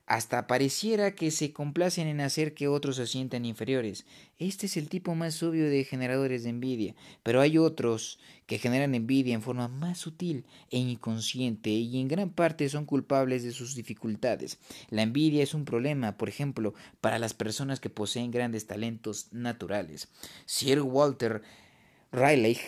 Hasta 0.07 0.45
pareciera 0.45 1.15
que 1.15 1.31
se 1.31 1.51
complacen 1.51 2.07
en 2.07 2.21
hacer 2.21 2.53
que 2.53 2.67
otros 2.67 2.97
se 2.97 3.07
sientan 3.07 3.43
inferiores. 3.43 4.05
Este 4.37 4.67
es 4.67 4.77
el 4.77 4.87
tipo 4.87 5.15
más 5.15 5.41
obvio 5.41 5.67
de 5.67 5.83
generadores 5.83 6.43
de 6.43 6.51
envidia, 6.51 6.95
pero 7.23 7.41
hay 7.41 7.57
otros 7.57 8.19
que 8.45 8.59
generan 8.59 8.93
envidia 8.93 9.33
en 9.33 9.41
forma 9.41 9.67
más 9.67 9.97
sutil 9.97 10.45
e 10.69 10.77
inconsciente 10.77 11.71
y 11.71 11.99
en 11.99 12.07
gran 12.07 12.29
parte 12.29 12.69
son 12.69 12.85
culpables 12.85 13.43
de 13.43 13.51
sus 13.51 13.73
dificultades. 13.73 14.59
La 14.91 15.01
envidia 15.01 15.41
es 15.41 15.55
un 15.55 15.65
problema, 15.65 16.17
por 16.17 16.29
ejemplo, 16.29 16.75
para 17.01 17.17
las 17.17 17.33
personas 17.33 17.79
que 17.79 17.89
poseen 17.89 18.29
grandes 18.29 18.67
talentos 18.67 19.29
naturales. 19.31 20.09
Sir 20.45 20.81
Walter 20.81 21.41
Raleigh 22.11 22.59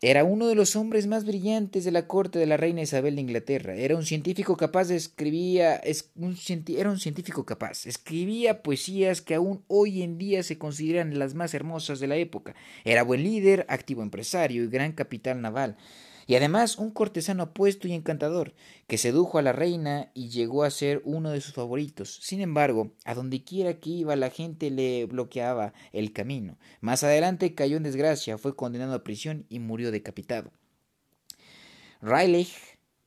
era 0.00 0.24
uno 0.24 0.46
de 0.46 0.54
los 0.54 0.76
hombres 0.76 1.06
más 1.06 1.24
brillantes 1.24 1.84
de 1.84 1.90
la 1.90 2.06
corte 2.06 2.38
de 2.38 2.46
la 2.46 2.56
reina 2.56 2.82
Isabel 2.82 3.16
de 3.16 3.22
Inglaterra. 3.22 3.74
Era 3.74 3.96
un 3.96 4.04
científico 4.04 4.56
capaz 4.56 4.88
de 4.88 4.96
escribía, 4.96 5.80
era 5.84 6.90
un 6.90 6.98
científico 6.98 7.44
capaz. 7.44 7.86
Escribía 7.86 8.62
poesías 8.62 9.22
que 9.22 9.34
aún 9.34 9.64
hoy 9.66 10.02
en 10.02 10.18
día 10.18 10.42
se 10.42 10.58
consideran 10.58 11.18
las 11.18 11.34
más 11.34 11.52
hermosas 11.54 11.98
de 11.98 12.06
la 12.06 12.16
época. 12.16 12.54
Era 12.84 13.02
buen 13.02 13.22
líder, 13.22 13.66
activo 13.68 14.02
empresario 14.02 14.62
y 14.64 14.68
gran 14.68 14.92
capital 14.92 15.40
naval 15.40 15.76
y 16.28 16.36
además 16.36 16.76
un 16.76 16.90
cortesano 16.90 17.42
apuesto 17.42 17.88
y 17.88 17.94
encantador, 17.94 18.52
que 18.86 18.98
sedujo 18.98 19.38
a 19.38 19.42
la 19.42 19.52
reina 19.52 20.10
y 20.12 20.28
llegó 20.28 20.62
a 20.62 20.70
ser 20.70 21.00
uno 21.06 21.30
de 21.30 21.40
sus 21.40 21.54
favoritos. 21.54 22.20
Sin 22.22 22.42
embargo, 22.42 22.92
a 23.06 23.14
donde 23.14 23.42
quiera 23.42 23.80
que 23.80 23.88
iba 23.88 24.14
la 24.14 24.28
gente 24.28 24.70
le 24.70 25.06
bloqueaba 25.06 25.72
el 25.90 26.12
camino. 26.12 26.58
Más 26.82 27.02
adelante 27.02 27.54
cayó 27.54 27.78
en 27.78 27.82
desgracia, 27.82 28.36
fue 28.36 28.54
condenado 28.54 28.92
a 28.92 29.04
prisión 29.04 29.46
y 29.48 29.58
murió 29.58 29.90
decapitado. 29.90 30.52
Riley 32.02 32.46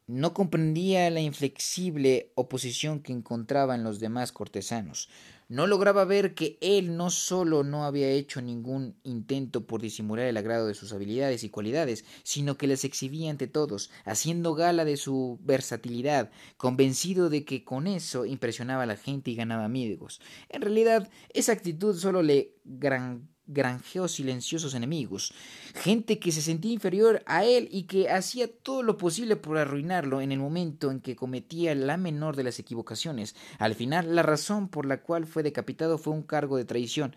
no 0.08 0.34
comprendía 0.34 1.08
la 1.12 1.22
inflexible 1.22 2.32
oposición 2.34 3.02
que 3.02 3.14
encontraba 3.14 3.76
en 3.76 3.84
los 3.84 4.00
demás 4.00 4.32
cortesanos 4.32 5.10
no 5.52 5.68
lograba 5.68 6.06
ver 6.06 6.34
que 6.34 6.58
él 6.62 6.96
no 6.96 7.10
solo 7.10 7.66
no 7.66 7.84
había 7.84 8.10
hecho 8.10 8.42
ningún 8.42 8.96
intento 9.04 9.68
por 9.68 9.82
disimular 9.82 10.26
el 10.26 10.38
agrado 10.38 10.66
de 10.66 10.76
sus 10.76 10.94
habilidades 10.94 11.44
y 11.44 11.50
cualidades, 11.50 12.06
sino 12.24 12.56
que 12.56 12.68
las 12.68 12.86
exhibía 12.86 13.30
ante 13.30 13.48
todos, 13.48 13.92
haciendo 14.06 14.56
gala 14.56 14.86
de 14.86 14.96
su 14.96 15.42
versatilidad, 15.44 16.32
convencido 16.56 17.30
de 17.30 17.44
que 17.44 17.66
con 17.66 17.88
eso 17.88 18.26
impresionaba 18.26 18.84
a 18.84 18.86
la 18.86 18.96
gente 18.96 19.30
y 19.30 19.36
ganaba 19.36 19.66
amigos. 19.66 20.22
En 20.48 20.62
realidad, 20.62 21.10
esa 21.34 21.52
actitud 21.52 21.98
solo 21.98 22.24
le 22.24 22.56
gran 22.64 23.28
granjeó 23.48 24.08
silenciosos 24.08 24.74
enemigos, 24.74 25.34
gente 25.76 26.20
que 26.20 26.32
se 26.32 26.42
sentía 26.42 26.72
inferior 26.72 27.22
a 27.26 27.44
él 27.44 27.68
y 27.72 27.84
que 27.84 28.10
hacía 28.10 28.50
todo 28.52 28.84
lo 28.84 28.98
posible 28.98 29.36
por 29.36 29.58
arruinarlo 29.58 30.22
en 30.22 30.32
el 30.32 30.40
momento 30.40 30.92
en 30.92 31.02
que 31.02 31.16
cometía 31.16 31.76
la 31.76 31.98
menor 31.98 32.36
de 32.36 32.44
las 32.44 32.60
equivocaciones. 32.60 33.36
Al 33.60 33.76
final, 33.76 34.16
la 34.16 34.24
razón 34.24 34.70
por 34.70 34.86
la 34.86 35.02
cual 35.02 35.26
fue 35.26 35.44
decapitado 35.44 35.98
fue 35.98 36.14
un 36.14 36.24
cargo 36.24 36.58
de 36.58 36.66
traición, 36.66 37.16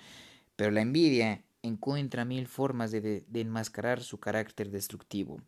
pero 0.57 0.71
la 0.71 0.81
envidia 0.81 1.43
encuentra 1.63 2.25
mil 2.25 2.47
formas 2.47 2.91
de, 2.91 3.25
enmascarar 3.33 4.03
su 4.03 4.19
carácter 4.19 4.71
destructivo. 4.71 5.41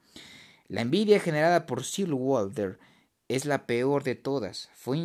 La 0.69 0.81
envidia 0.81 1.21
generada 1.21 1.67
por 1.67 1.85
Sir 1.85 2.13
Walter 2.13 2.79
es 3.29 3.45
la 3.45 3.67
peor 3.67 4.05
de 4.05 4.15
todas. 4.15 4.71
Fue 4.75 4.99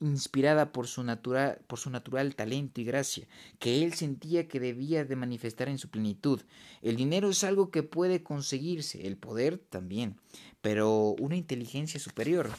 inspirada 0.00 0.72
por 0.72 0.86
su, 0.86 1.02
natural, 1.02 1.58
por 1.66 1.78
su 1.78 1.90
natural 1.90 2.34
talento 2.34 2.80
y 2.80 2.84
gracia, 2.84 3.26
que 3.58 3.84
él 3.84 3.94
sentía 3.94 4.48
que 4.48 4.60
debía 4.60 5.04
de 5.04 5.16
manifestar 5.16 5.68
en 5.68 5.78
su 5.78 5.88
plenitud. 5.88 6.42
El 6.82 6.96
dinero 6.96 7.30
es 7.30 7.42
algo 7.44 7.70
que 7.70 7.82
puede 7.82 8.22
conseguirse, 8.22 9.06
el 9.06 9.16
poder 9.16 9.58
también, 9.58 10.16
pero 10.60 11.14
una 11.18 11.36
inteligencia 11.36 11.98
superior 11.98 12.50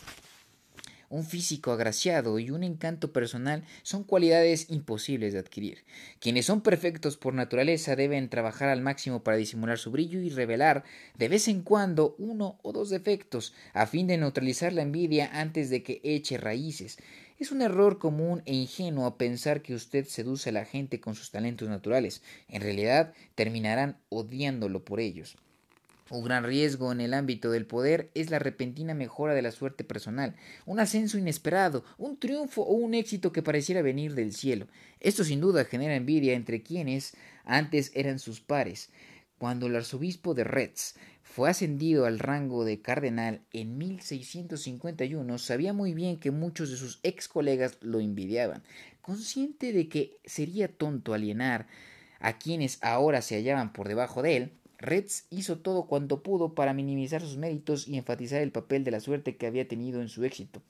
un 1.10 1.24
físico 1.24 1.72
agraciado 1.72 2.40
y 2.40 2.52
un 2.52 2.64
encanto 2.64 3.12
personal 3.12 3.64
son 3.84 4.04
cualidades 4.04 4.70
imposibles 4.70 5.34
de 5.34 5.40
adquirir. 5.40 5.86
Quienes 6.20 6.46
son 6.46 6.62
perfectos 6.62 7.18
por 7.18 7.34
naturaleza 7.34 7.96
deben 7.96 8.30
trabajar 8.30 8.70
al 8.70 8.82
máximo 8.82 9.24
para 9.24 9.38
disimular 9.38 9.78
su 9.78 9.92
brillo 9.92 10.20
y 10.20 10.30
revelar 10.30 10.84
de 11.18 11.28
vez 11.28 11.48
en 11.48 11.62
cuando 11.62 12.16
uno 12.18 12.60
o 12.64 12.72
dos 12.72 12.90
defectos 12.90 13.54
a 13.74 13.86
fin 13.88 14.08
de 14.08 14.18
neutralizar 14.18 14.74
la 14.74 14.82
envidia 14.82 15.30
antes 15.34 15.70
de 15.70 15.84
que 15.84 16.02
eche 16.04 16.38
raíces. 16.38 16.98
Es 17.38 17.52
un 17.52 17.62
error 17.62 18.00
común 18.00 18.42
e 18.46 18.54
ingenuo 18.54 19.18
pensar 19.18 19.62
que 19.62 19.76
usted 19.76 20.06
seduce 20.06 20.50
a 20.50 20.54
la 20.54 20.64
gente 20.64 21.02
con 21.02 21.16
sus 21.16 21.32
talentos 21.32 21.68
naturales. 21.68 22.22
En 22.48 22.62
realidad 22.62 23.14
terminarán 23.36 23.98
odiándolo 24.08 24.86
por 24.86 25.02
ellos. 25.02 25.38
Un 26.12 26.24
gran 26.24 26.44
riesgo 26.44 26.92
en 26.92 27.02
el 27.02 27.16
ámbito 27.16 27.50
del 27.50 27.66
poder 27.66 28.12
es 28.14 28.30
la 28.30 28.38
repentina 28.38 28.94
mejora 28.94 29.34
de 29.34 29.42
la 29.42 29.52
suerte 29.52 29.84
personal, 29.84 30.36
un 30.68 30.80
ascenso 30.80 31.18
inesperado, 31.18 31.84
un 31.98 32.20
triunfo 32.20 32.62
o 32.62 32.76
un 32.76 32.94
éxito 32.94 33.32
que 33.32 33.42
pareciera 33.42 33.82
venir 33.82 34.14
del 34.14 34.32
cielo. 34.32 34.68
Esto 35.00 35.24
sin 35.24 35.42
duda 35.42 35.66
genera 35.66 35.96
envidia 35.96 36.34
entre 36.34 36.62
quienes 36.62 37.18
antes 37.44 37.92
eran 37.96 38.20
sus 38.20 38.40
pares. 38.40 38.92
Cuando 39.40 39.66
el 39.66 39.76
arzobispo 39.76 40.36
de 40.36 40.44
Retz 40.44 40.94
fue 41.24 41.50
ascendido 41.50 42.06
al 42.06 42.20
rango 42.20 42.66
de 42.66 42.82
cardenal 42.82 43.42
en 43.52 43.80
1651, 43.80 45.40
sabía 45.40 45.74
muy 45.74 45.96
bien 45.96 46.20
que 46.20 46.30
muchos 46.30 46.70
de 46.70 46.78
sus 46.78 47.00
ex 47.02 47.28
colegas 47.28 47.80
lo 47.82 48.00
envidiaban. 48.00 48.62
Consciente 49.02 49.74
de 49.74 49.90
que 49.90 50.20
sería 50.24 50.68
tonto 50.68 51.16
alienar 51.16 51.66
a 52.20 52.38
quienes 52.38 52.78
ahora 52.84 53.24
se 53.24 53.38
hallaban 53.38 53.74
por 53.74 53.88
debajo 53.88 54.22
de 54.22 54.38
él, 54.38 54.52
Retz 54.78 55.26
hizo 55.30 55.60
todo 55.60 55.88
cuanto 55.88 56.24
pudo 56.24 56.54
para 56.54 56.74
minimizar 56.74 57.22
sus 57.22 57.38
méritos 57.38 57.88
y 57.88 57.98
enfatizar 57.98 58.42
el 58.42 58.52
papel 58.52 58.84
de 58.84 58.92
la 58.92 59.00
suerte 59.00 59.38
que 59.38 59.48
había 59.48 59.68
tenido 59.68 60.02
en 60.02 60.10
su 60.10 60.24
éxito. 60.24 60.62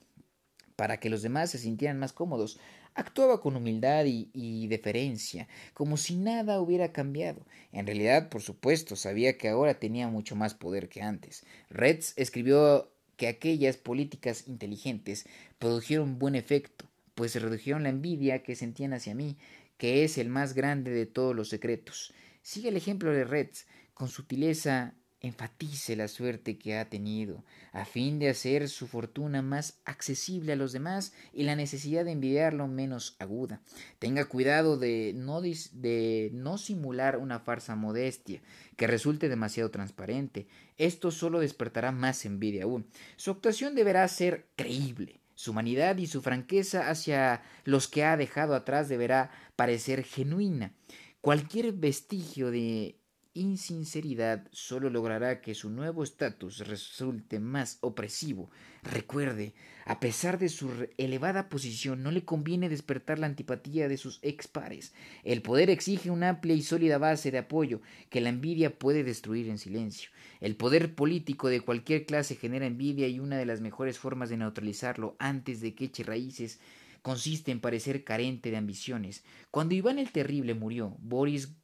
Para 0.76 1.00
que 1.00 1.10
los 1.10 1.22
demás 1.22 1.50
se 1.50 1.58
sintieran 1.58 1.98
más 1.98 2.12
cómodos, 2.12 2.58
actuaba 2.94 3.40
con 3.40 3.56
humildad 3.56 4.04
y, 4.06 4.66
deferencia, 4.68 5.48
como 5.74 5.96
si 5.96 6.16
nada 6.16 6.60
hubiera 6.60 6.92
cambiado. 6.92 7.46
En 7.72 7.86
realidad, 7.86 8.28
por 8.28 8.42
supuesto, 8.42 8.96
sabía 8.96 9.38
que 9.38 9.48
ahora 9.48 9.78
tenía 9.78 10.08
mucho 10.08 10.36
más 10.36 10.54
poder 10.54 10.88
que 10.88 11.02
antes. 11.02 11.44
Retz 11.70 12.12
escribió 12.16 12.90
que 13.16 13.28
aquellas 13.28 13.76
políticas 13.76 14.48
inteligentes 14.48 15.26
produjeron 15.58 16.18
buen 16.18 16.34
efecto, 16.34 16.86
pues 17.14 17.40
redujeron 17.40 17.84
la 17.84 17.88
envidia 17.88 18.42
que 18.42 18.56
sentían 18.56 18.92
hacia 18.92 19.14
mí, 19.14 19.38
que 19.78 20.04
es 20.04 20.18
el 20.18 20.28
más 20.28 20.54
grande 20.54 20.90
de 20.90 21.06
todos 21.06 21.34
los 21.34 21.48
secretos. 21.48 22.12
Sigue 22.42 22.68
el 22.68 22.76
ejemplo 22.76 23.10
de 23.12 23.24
Retz, 23.24 23.66
con 23.96 24.08
sutileza 24.08 24.92
enfatice 25.22 25.96
la 25.96 26.06
suerte 26.06 26.58
que 26.58 26.76
ha 26.76 26.90
tenido, 26.90 27.46
a 27.72 27.86
fin 27.86 28.18
de 28.18 28.28
hacer 28.28 28.68
su 28.68 28.86
fortuna 28.86 29.40
más 29.40 29.80
accesible 29.86 30.52
a 30.52 30.56
los 30.56 30.72
demás 30.72 31.14
y 31.32 31.44
la 31.44 31.56
necesidad 31.56 32.04
de 32.04 32.12
envidiarlo 32.12 32.68
menos 32.68 33.16
aguda. 33.18 33.62
Tenga 33.98 34.26
cuidado 34.26 34.76
de 34.76 35.14
no, 35.16 35.40
de 35.40 36.30
no 36.34 36.58
simular 36.58 37.16
una 37.16 37.40
farsa 37.40 37.74
modestia 37.74 38.42
que 38.76 38.86
resulte 38.86 39.30
demasiado 39.30 39.70
transparente. 39.70 40.46
Esto 40.76 41.10
solo 41.10 41.40
despertará 41.40 41.90
más 41.90 42.26
envidia 42.26 42.64
aún. 42.64 42.86
Su 43.16 43.30
actuación 43.30 43.74
deberá 43.74 44.06
ser 44.08 44.46
creíble. 44.56 45.20
Su 45.34 45.52
humanidad 45.52 45.96
y 45.96 46.06
su 46.06 46.20
franqueza 46.20 46.90
hacia 46.90 47.42
los 47.64 47.88
que 47.88 48.04
ha 48.04 48.18
dejado 48.18 48.54
atrás 48.54 48.90
deberá 48.90 49.30
parecer 49.56 50.04
genuina. 50.04 50.74
Cualquier 51.22 51.72
vestigio 51.72 52.50
de 52.50 53.00
insinceridad 53.36 54.48
solo 54.50 54.90
logrará 54.90 55.40
que 55.40 55.54
su 55.54 55.70
nuevo 55.70 56.02
estatus 56.02 56.66
resulte 56.66 57.38
más 57.38 57.78
opresivo. 57.82 58.50
Recuerde, 58.82 59.54
a 59.84 60.00
pesar 60.00 60.38
de 60.38 60.48
su 60.48 60.70
elevada 60.96 61.48
posición, 61.48 62.02
no 62.02 62.10
le 62.10 62.24
conviene 62.24 62.68
despertar 62.68 63.18
la 63.18 63.26
antipatía 63.26 63.88
de 63.88 63.96
sus 63.96 64.18
expares. 64.22 64.94
El 65.22 65.42
poder 65.42 65.70
exige 65.70 66.10
una 66.10 66.30
amplia 66.30 66.54
y 66.54 66.62
sólida 66.62 66.98
base 66.98 67.30
de 67.30 67.38
apoyo 67.38 67.80
que 68.10 68.20
la 68.20 68.30
envidia 68.30 68.78
puede 68.78 69.04
destruir 69.04 69.48
en 69.48 69.58
silencio. 69.58 70.10
El 70.40 70.56
poder 70.56 70.94
político 70.94 71.48
de 71.48 71.60
cualquier 71.60 72.06
clase 72.06 72.36
genera 72.36 72.66
envidia 72.66 73.06
y 73.08 73.20
una 73.20 73.36
de 73.36 73.46
las 73.46 73.60
mejores 73.60 73.98
formas 73.98 74.30
de 74.30 74.38
neutralizarlo 74.38 75.16
antes 75.18 75.60
de 75.60 75.74
que 75.74 75.84
eche 75.84 76.02
raíces 76.02 76.60
consiste 77.02 77.52
en 77.52 77.60
parecer 77.60 78.02
carente 78.02 78.50
de 78.50 78.56
ambiciones. 78.56 79.22
Cuando 79.52 79.74
Iván 79.74 79.98
el 80.00 80.10
Terrible 80.10 80.54
murió, 80.54 80.96
Boris 80.98 81.54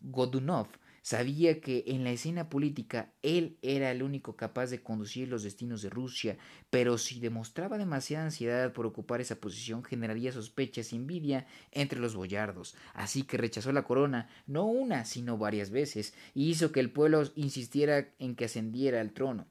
Godunov 0.00 0.68
Sabía 1.02 1.60
que 1.60 1.84
en 1.86 2.04
la 2.04 2.10
escena 2.10 2.50
política 2.50 3.10
él 3.22 3.56
era 3.62 3.90
el 3.90 4.02
único 4.02 4.36
capaz 4.36 4.68
de 4.68 4.82
conducir 4.82 5.28
los 5.28 5.42
destinos 5.42 5.80
de 5.80 5.88
Rusia, 5.88 6.36
pero 6.68 6.98
si 6.98 7.20
demostraba 7.20 7.78
demasiada 7.78 8.26
ansiedad 8.26 8.72
por 8.74 8.84
ocupar 8.84 9.22
esa 9.22 9.36
posición 9.36 9.82
generaría 9.82 10.30
sospechas 10.30 10.92
y 10.92 10.96
envidia 10.96 11.46
entre 11.72 12.00
los 12.00 12.14
boyardos, 12.14 12.76
así 12.92 13.22
que 13.22 13.38
rechazó 13.38 13.72
la 13.72 13.84
corona 13.84 14.28
no 14.46 14.66
una, 14.66 15.06
sino 15.06 15.38
varias 15.38 15.70
veces, 15.70 16.12
y 16.34 16.50
hizo 16.50 16.70
que 16.70 16.80
el 16.80 16.90
pueblo 16.90 17.22
insistiera 17.34 18.08
en 18.18 18.36
que 18.36 18.44
ascendiera 18.44 19.00
al 19.00 19.12
trono. 19.12 19.46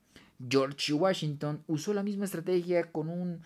George 0.48 0.94
Washington 0.94 1.64
usó 1.68 1.94
la 1.94 2.04
misma 2.04 2.26
estrategia 2.26 2.92
con 2.92 3.10
un 3.10 3.42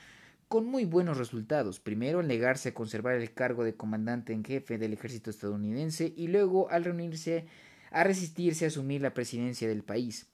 con 0.53 0.67
muy 0.67 0.85
buenos 0.85 1.17
resultados. 1.17 1.79
Primero 1.79 2.19
al 2.19 2.27
negarse 2.27 2.69
a 2.69 2.73
conservar 2.75 3.15
el 3.15 3.33
cargo 3.33 3.63
de 3.63 3.73
comandante 3.73 4.33
en 4.33 4.43
jefe 4.43 4.77
del 4.77 4.93
ejército 4.93 5.31
estadounidense 5.31 6.13
y 6.15 6.27
luego 6.27 6.69
al 6.69 6.83
reunirse 6.83 7.47
a 7.93 8.03
resistirse 8.03 8.65
a 8.65 8.67
asumir 8.67 9.01
la 9.01 9.13
presidencia 9.13 9.67
del 9.67 9.83
país. 9.83 10.27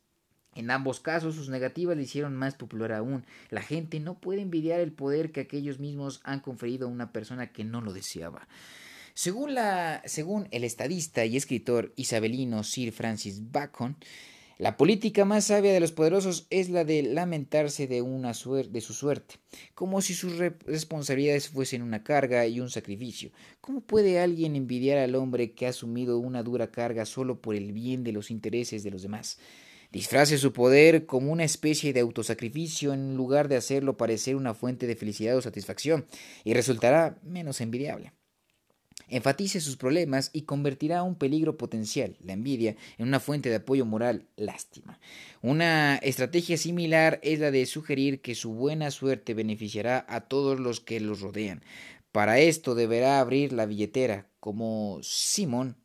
En 0.55 0.71
ambos 0.71 0.99
casos 0.99 1.35
sus 1.35 1.49
negativas 1.49 1.95
le 1.95 2.03
hicieron 2.03 2.35
más 2.35 2.55
popular 2.55 2.91
aún. 2.93 3.25
La 3.49 3.61
gente 3.61 3.99
no 3.99 4.19
puede 4.19 4.41
envidiar 4.41 4.79
el 4.79 4.91
poder 4.91 5.31
que 5.31 5.41
aquellos 5.41 5.79
mismos 5.79 6.21
han 6.23 6.39
conferido 6.39 6.87
a 6.87 6.91
una 6.91 7.11
persona 7.11 7.51
que 7.51 7.63
no 7.63 7.81
lo 7.81 7.93
deseaba. 7.93 8.47
Según, 9.13 9.53
la, 9.53 10.01
según 10.05 10.47
el 10.51 10.63
estadista 10.63 11.25
y 11.25 11.37
escritor 11.37 11.93
isabelino 11.95 12.63
Sir 12.63 12.91
Francis 12.91 13.51
Bacon, 13.51 13.97
la 14.59 14.75
política 14.75 15.23
más 15.23 15.45
sabia 15.45 15.71
de 15.71 15.79
los 15.79 15.93
poderosos 15.93 16.45
es 16.49 16.67
la 16.67 16.83
de 16.83 17.01
lamentarse 17.01 17.87
de, 17.87 18.01
una 18.01 18.33
de 18.33 18.81
su 18.81 18.93
suerte, 18.93 19.35
como 19.73 20.01
si 20.01 20.13
sus 20.13 20.37
responsabilidades 20.37 21.47
fuesen 21.47 21.81
una 21.81 22.03
carga 22.03 22.45
y 22.45 22.59
un 22.59 22.69
sacrificio. 22.69 23.31
¿Cómo 23.61 23.79
puede 23.79 24.19
alguien 24.19 24.57
envidiar 24.57 24.97
al 24.97 25.15
hombre 25.15 25.53
que 25.53 25.65
ha 25.65 25.69
asumido 25.69 26.19
una 26.19 26.43
dura 26.43 26.71
carga 26.71 27.05
solo 27.05 27.39
por 27.41 27.55
el 27.55 27.71
bien 27.71 28.03
de 28.03 28.11
los 28.11 28.31
intereses 28.31 28.83
de 28.83 28.91
los 28.91 29.01
demás? 29.01 29.39
Disfrace 29.93 30.37
su 30.37 30.51
poder 30.51 31.05
como 31.05 31.31
una 31.31 31.45
especie 31.45 31.93
de 31.93 32.01
autosacrificio 32.01 32.91
en 32.91 33.15
lugar 33.15 33.47
de 33.47 33.55
hacerlo 33.55 33.95
parecer 33.95 34.35
una 34.35 34.53
fuente 34.53 34.87
de 34.87 34.97
felicidad 34.97 35.37
o 35.37 35.41
satisfacción, 35.41 36.05
y 36.43 36.53
resultará 36.53 37.17
menos 37.23 37.61
envidiable 37.61 38.11
enfatice 39.09 39.61
sus 39.61 39.77
problemas 39.77 40.29
y 40.33 40.43
convertirá 40.43 41.03
un 41.03 41.15
peligro 41.15 41.57
potencial, 41.57 42.17
la 42.23 42.33
envidia, 42.33 42.75
en 42.97 43.07
una 43.07 43.19
fuente 43.19 43.49
de 43.49 43.57
apoyo 43.57 43.85
moral, 43.85 44.27
lástima. 44.35 44.99
Una 45.41 45.97
estrategia 45.97 46.57
similar 46.57 47.19
es 47.23 47.39
la 47.39 47.51
de 47.51 47.65
sugerir 47.65 48.21
que 48.21 48.35
su 48.35 48.53
buena 48.53 48.91
suerte 48.91 49.33
beneficiará 49.33 50.05
a 50.07 50.21
todos 50.21 50.59
los 50.59 50.79
que 50.79 50.99
los 50.99 51.21
rodean. 51.21 51.63
Para 52.11 52.39
esto 52.39 52.75
deberá 52.75 53.19
abrir 53.19 53.53
la 53.53 53.65
billetera, 53.65 54.27
como 54.39 54.99
Simón, 55.03 55.77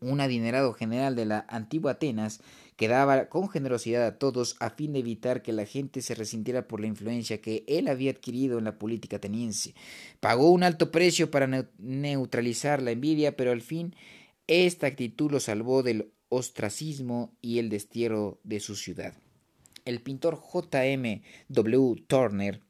un 0.00 0.20
adinerado 0.20 0.72
general 0.72 1.16
de 1.16 1.26
la 1.26 1.44
antigua 1.48 1.92
Atenas, 1.92 2.40
que 2.80 2.88
daba 2.88 3.28
con 3.28 3.50
generosidad 3.50 4.06
a 4.06 4.16
todos 4.16 4.56
a 4.58 4.70
fin 4.70 4.94
de 4.94 5.00
evitar 5.00 5.42
que 5.42 5.52
la 5.52 5.66
gente 5.66 6.00
se 6.00 6.14
resintiera 6.14 6.66
por 6.66 6.80
la 6.80 6.86
influencia 6.86 7.42
que 7.42 7.62
él 7.66 7.88
había 7.88 8.10
adquirido 8.10 8.56
en 8.56 8.64
la 8.64 8.78
política 8.78 9.18
ateniense. 9.18 9.74
Pagó 10.18 10.50
un 10.50 10.62
alto 10.62 10.90
precio 10.90 11.30
para 11.30 11.46
neutralizar 11.76 12.80
la 12.80 12.92
envidia, 12.92 13.36
pero 13.36 13.50
al 13.50 13.60
fin 13.60 13.94
esta 14.46 14.86
actitud 14.86 15.30
lo 15.30 15.40
salvó 15.40 15.82
del 15.82 16.14
ostracismo 16.30 17.36
y 17.42 17.58
el 17.58 17.68
destierro 17.68 18.40
de 18.44 18.60
su 18.60 18.76
ciudad. 18.76 19.12
El 19.84 20.00
pintor 20.00 20.36
J. 20.36 20.86
M. 20.86 21.22
W. 21.48 22.02
Turner 22.06 22.62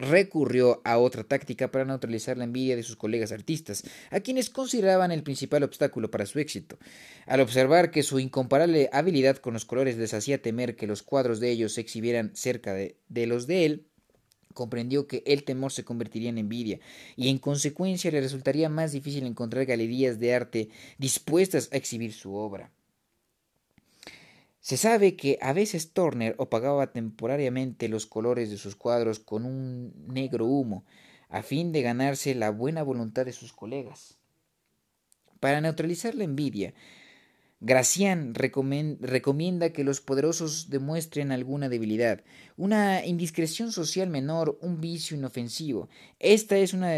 recurrió 0.00 0.80
a 0.84 0.98
otra 0.98 1.24
táctica 1.24 1.70
para 1.70 1.84
neutralizar 1.84 2.38
la 2.38 2.44
envidia 2.44 2.74
de 2.74 2.82
sus 2.82 2.96
colegas 2.96 3.32
artistas, 3.32 3.84
a 4.10 4.20
quienes 4.20 4.50
consideraban 4.50 5.12
el 5.12 5.22
principal 5.22 5.62
obstáculo 5.62 6.10
para 6.10 6.26
su 6.26 6.38
éxito. 6.38 6.78
Al 7.26 7.40
observar 7.40 7.90
que 7.90 8.02
su 8.02 8.18
incomparable 8.18 8.88
habilidad 8.92 9.36
con 9.36 9.52
los 9.52 9.66
colores 9.66 9.98
les 9.98 10.14
hacía 10.14 10.42
temer 10.42 10.74
que 10.74 10.86
los 10.86 11.02
cuadros 11.02 11.38
de 11.38 11.50
ellos 11.50 11.74
se 11.74 11.82
exhibieran 11.82 12.32
cerca 12.34 12.72
de, 12.72 12.96
de 13.08 13.26
los 13.26 13.46
de 13.46 13.66
él, 13.66 13.86
comprendió 14.54 15.06
que 15.06 15.22
el 15.26 15.44
temor 15.44 15.70
se 15.70 15.84
convertiría 15.84 16.30
en 16.30 16.38
envidia 16.38 16.80
y 17.14 17.28
en 17.28 17.38
consecuencia 17.38 18.10
le 18.10 18.20
resultaría 18.20 18.68
más 18.68 18.92
difícil 18.92 19.24
encontrar 19.24 19.66
galerías 19.66 20.18
de 20.18 20.34
arte 20.34 20.70
dispuestas 20.98 21.68
a 21.72 21.76
exhibir 21.76 22.12
su 22.12 22.34
obra. 22.34 22.72
Se 24.60 24.76
sabe 24.76 25.16
que 25.16 25.38
a 25.40 25.52
veces 25.52 25.92
Turner 25.92 26.34
opagaba 26.38 26.92
temporariamente 26.92 27.88
los 27.88 28.06
colores 28.06 28.50
de 28.50 28.58
sus 28.58 28.76
cuadros 28.76 29.18
con 29.18 29.44
un 29.44 29.92
negro 30.06 30.46
humo, 30.46 30.84
a 31.28 31.42
fin 31.42 31.72
de 31.72 31.82
ganarse 31.82 32.34
la 32.34 32.50
buena 32.50 32.82
voluntad 32.82 33.24
de 33.24 33.32
sus 33.32 33.52
colegas. 33.52 34.18
Para 35.40 35.60
neutralizar 35.60 36.14
la 36.14 36.24
envidia, 36.24 36.74
Gracián 37.62 38.32
recomienda 38.34 39.70
que 39.70 39.84
los 39.84 40.00
poderosos 40.00 40.70
demuestren 40.70 41.30
alguna 41.30 41.68
debilidad, 41.68 42.24
una 42.56 43.04
indiscreción 43.04 43.70
social 43.70 44.08
menor, 44.08 44.58
un 44.62 44.80
vicio 44.80 45.14
inofensivo. 45.14 45.90
Esta 46.18 46.56
es 46.56 46.72
una 46.72 46.90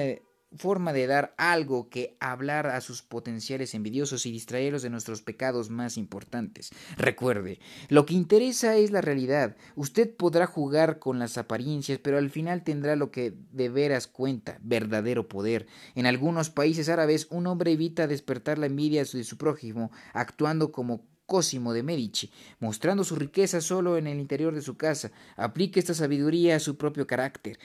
forma 0.56 0.92
de 0.92 1.06
dar 1.06 1.34
algo 1.36 1.88
que 1.88 2.16
hablar 2.20 2.66
a 2.66 2.80
sus 2.80 3.02
potenciales 3.02 3.74
envidiosos 3.74 4.26
y 4.26 4.32
distraerlos 4.32 4.82
de 4.82 4.90
nuestros 4.90 5.22
pecados 5.22 5.70
más 5.70 5.96
importantes. 5.96 6.70
Recuerde, 6.96 7.60
lo 7.88 8.06
que 8.06 8.14
interesa 8.14 8.76
es 8.76 8.90
la 8.90 9.00
realidad. 9.00 9.56
Usted 9.76 10.14
podrá 10.14 10.46
jugar 10.46 10.98
con 10.98 11.18
las 11.18 11.38
apariencias, 11.38 11.98
pero 11.98 12.18
al 12.18 12.30
final 12.30 12.64
tendrá 12.64 12.96
lo 12.96 13.10
que 13.10 13.34
de 13.52 13.68
veras 13.68 14.06
cuenta, 14.06 14.58
verdadero 14.62 15.28
poder. 15.28 15.66
En 15.94 16.06
algunos 16.06 16.50
países 16.50 16.88
árabes, 16.88 17.26
un 17.30 17.46
hombre 17.46 17.72
evita 17.72 18.06
despertar 18.06 18.58
la 18.58 18.66
envidia 18.66 19.04
de 19.04 19.24
su 19.24 19.36
prójimo, 19.36 19.90
actuando 20.12 20.72
como 20.72 21.04
Cosimo 21.26 21.72
de 21.72 21.82
Medici, 21.82 22.30
mostrando 22.60 23.04
su 23.04 23.16
riqueza 23.16 23.60
solo 23.60 23.96
en 23.96 24.06
el 24.06 24.18
interior 24.18 24.54
de 24.54 24.60
su 24.60 24.76
casa. 24.76 25.12
Aplique 25.36 25.80
esta 25.80 25.94
sabiduría 25.94 26.56
a 26.56 26.60
su 26.60 26.76
propio 26.76 27.06
carácter. 27.06 27.58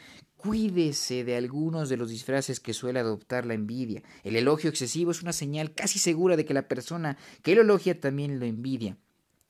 Cuídese 0.47 1.25
de 1.25 1.35
algunos 1.35 1.89
de 1.89 1.97
los 1.97 2.09
disfraces 2.09 2.61
que 2.61 2.73
suele 2.73 2.99
adoptar 2.99 3.45
la 3.45 3.53
envidia. 3.53 4.01
El 4.23 4.37
elogio 4.37 4.69
excesivo 4.69 5.11
es 5.11 5.21
una 5.21 5.33
señal 5.33 5.73
casi 5.73 5.99
segura 5.99 6.37
de 6.37 6.45
que 6.45 6.53
la 6.53 6.69
persona 6.69 7.17
que 7.43 7.53
lo 7.53 7.63
elogia 7.63 7.99
también 7.99 8.39
lo 8.39 8.45
envidia. 8.45 8.95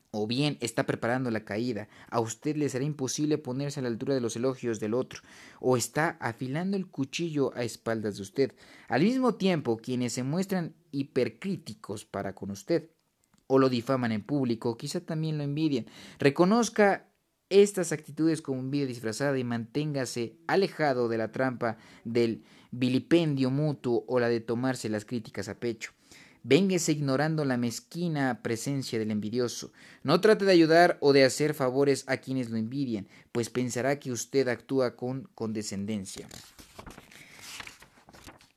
O 0.09 0.25
bien 0.25 0.57
está 0.59 0.87
preparando 0.87 1.29
la 1.29 1.45
caída. 1.45 1.87
A 2.09 2.19
usted 2.19 2.55
le 2.55 2.67
será 2.67 2.83
imposible 2.83 3.37
ponerse 3.37 3.79
a 3.79 3.83
la 3.83 3.89
altura 3.89 4.15
de 4.15 4.21
los 4.21 4.35
elogios 4.37 4.79
del 4.79 4.95
otro. 4.95 5.21
O 5.59 5.77
está 5.77 6.17
afilando 6.19 6.75
el 6.75 6.87
cuchillo 6.87 7.55
a 7.55 7.63
espaldas 7.63 8.15
de 8.15 8.23
usted. 8.23 8.55
Al 8.87 9.03
mismo 9.03 9.35
tiempo, 9.35 9.77
quienes 9.77 10.13
se 10.13 10.23
muestran 10.23 10.73
hipercríticos 10.91 12.05
para 12.05 12.33
con 12.33 12.49
usted 12.49 12.89
o 13.45 13.59
lo 13.59 13.69
difaman 13.69 14.11
en 14.11 14.23
público, 14.23 14.77
quizá 14.77 14.99
también 14.99 15.37
lo 15.37 15.43
envidian. 15.43 15.85
Reconozca 16.17 17.07
estas 17.49 17.91
actitudes 17.91 18.41
como 18.41 18.59
un 18.59 18.71
vida 18.71 18.85
disfrazada 18.85 19.37
y 19.37 19.43
manténgase 19.43 20.35
alejado 20.47 21.07
de 21.07 21.17
la 21.17 21.31
trampa 21.31 21.77
del 22.03 22.43
vilipendio 22.71 23.49
mutuo 23.49 24.03
o 24.07 24.19
la 24.19 24.29
de 24.29 24.39
tomarse 24.39 24.89
las 24.89 25.05
críticas 25.05 25.49
a 25.49 25.59
pecho. 25.59 25.91
Véngase 26.43 26.93
ignorando 26.93 27.43
la 27.45 27.57
mezquina 27.57 28.41
presencia 28.41 28.99
del 28.99 29.11
envidioso. 29.11 29.71
No 30.03 30.21
trate 30.21 30.45
de 30.45 30.51
ayudar 30.51 30.97
o 31.01 31.11
de 31.11 31.25
hacer 31.25 31.53
favores 31.53 32.05
a 32.07 32.17
quienes 32.17 32.49
lo 32.49 32.57
envidian, 32.57 33.07
pues 33.31 33.49
pensará 33.49 33.99
que 33.99 34.11
usted 34.11 34.47
actúa 34.47 34.95
con 34.95 35.27
condescendencia. 35.35 36.27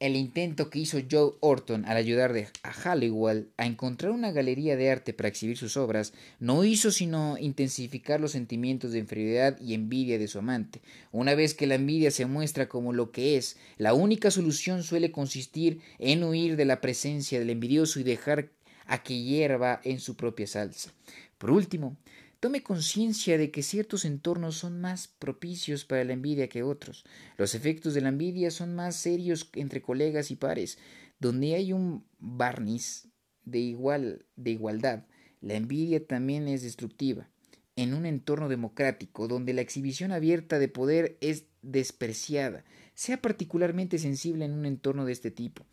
El 0.00 0.16
intento 0.16 0.70
que 0.70 0.78
hizo 0.78 0.98
Joe 1.08 1.34
Orton 1.40 1.84
al 1.84 1.98
ayudar 1.98 2.34
a 2.62 2.72
Halliwell 2.72 3.50
a 3.58 3.66
encontrar 3.66 4.12
una 4.12 4.32
galería 4.32 4.74
de 4.74 4.90
arte 4.90 5.12
para 5.12 5.28
exhibir 5.28 5.58
sus 5.58 5.76
obras 5.76 6.14
no 6.38 6.64
hizo 6.64 6.90
sino 6.90 7.36
intensificar 7.38 8.18
los 8.18 8.32
sentimientos 8.32 8.92
de 8.92 8.98
inferioridad 8.98 9.60
y 9.60 9.74
envidia 9.74 10.18
de 10.18 10.26
su 10.26 10.38
amante. 10.38 10.80
Una 11.12 11.34
vez 11.34 11.52
que 11.52 11.66
la 11.66 11.74
envidia 11.74 12.10
se 12.10 12.24
muestra 12.24 12.66
como 12.66 12.94
lo 12.94 13.12
que 13.12 13.36
es, 13.36 13.58
la 13.76 13.92
única 13.92 14.30
solución 14.30 14.82
suele 14.82 15.12
consistir 15.12 15.80
en 15.98 16.24
huir 16.24 16.56
de 16.56 16.64
la 16.64 16.80
presencia 16.80 17.38
del 17.38 17.50
envidioso 17.50 18.00
y 18.00 18.02
dejar 18.02 18.48
a 18.86 19.02
que 19.02 19.22
hierva 19.22 19.82
en 19.84 20.00
su 20.00 20.16
propia 20.16 20.46
salsa. 20.46 20.92
Por 21.36 21.50
último, 21.50 21.96
Tome 22.40 22.62
conciencia 22.62 23.36
de 23.36 23.50
que 23.50 23.62
ciertos 23.62 24.06
entornos 24.06 24.56
son 24.56 24.80
más 24.80 25.08
propicios 25.08 25.84
para 25.84 26.04
la 26.04 26.14
envidia 26.14 26.48
que 26.48 26.62
otros. 26.62 27.04
Los 27.36 27.54
efectos 27.54 27.92
de 27.92 28.00
la 28.00 28.08
envidia 28.08 28.50
son 28.50 28.74
más 28.74 28.96
serios 28.96 29.50
entre 29.52 29.82
colegas 29.82 30.30
y 30.30 30.36
pares. 30.36 30.78
Donde 31.18 31.54
hay 31.54 31.74
un 31.74 32.06
barniz 32.18 33.08
de, 33.44 33.58
igual, 33.58 34.24
de 34.36 34.52
igualdad, 34.52 35.04
la 35.42 35.54
envidia 35.54 36.06
también 36.06 36.48
es 36.48 36.62
destructiva. 36.62 37.28
En 37.76 37.92
un 37.92 38.06
entorno 38.06 38.48
democrático, 38.48 39.28
donde 39.28 39.52
la 39.52 39.60
exhibición 39.60 40.10
abierta 40.10 40.58
de 40.58 40.68
poder 40.68 41.18
es 41.20 41.44
despreciada, 41.60 42.64
sea 42.94 43.20
particularmente 43.20 43.98
sensible 43.98 44.46
en 44.46 44.52
un 44.52 44.64
entorno 44.64 45.04
de 45.04 45.12
este 45.12 45.30
tipo. 45.30 45.66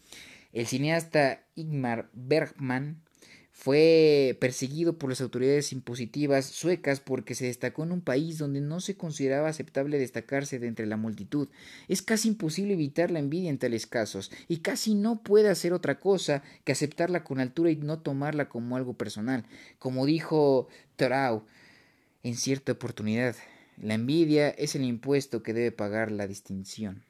El 0.52 0.68
cineasta 0.68 1.48
Igmar 1.56 2.10
Bergman 2.14 3.04
fue 3.60 4.38
perseguido 4.40 5.00
por 5.00 5.10
las 5.10 5.20
autoridades 5.20 5.74
impositivas 5.74 6.46
suecas 6.46 7.00
porque 7.00 7.34
se 7.34 7.48
destacó 7.48 7.84
en 7.84 7.92
un 7.92 8.02
país 8.02 8.38
donde 8.38 8.62
no 8.62 8.80
se 8.80 8.96
consideraba 8.96 9.50
aceptable 9.50 9.98
destacarse 9.98 10.60
de 10.60 10.68
entre 10.68 10.86
la 10.86 10.96
multitud. 10.96 11.50
Es 11.88 12.04
casi 12.04 12.28
imposible 12.28 12.74
evitar 12.74 13.10
la 13.10 13.18
envidia 13.18 13.50
en 13.50 13.58
tales 13.58 13.88
casos, 13.88 14.32
y 14.48 14.58
casi 14.58 14.94
no 14.94 15.24
puede 15.24 15.50
hacer 15.50 15.74
otra 15.74 16.00
cosa 16.00 16.44
que 16.66 16.72
aceptarla 16.72 17.24
con 17.24 17.40
altura 17.40 17.72
y 17.72 17.78
no 17.78 18.00
tomarla 18.00 18.48
como 18.48 18.78
algo 18.78 18.94
personal. 18.94 19.44
Como 19.80 20.06
dijo 20.06 20.68
Thorau 20.96 21.44
en 22.22 22.36
cierta 22.36 22.74
oportunidad, 22.74 23.36
la 23.82 23.96
envidia 23.96 24.50
es 24.50 24.76
el 24.76 24.84
impuesto 24.84 25.42
que 25.42 25.54
debe 25.54 25.72
pagar 25.72 26.12
la 26.12 26.28
distinción. 26.28 27.04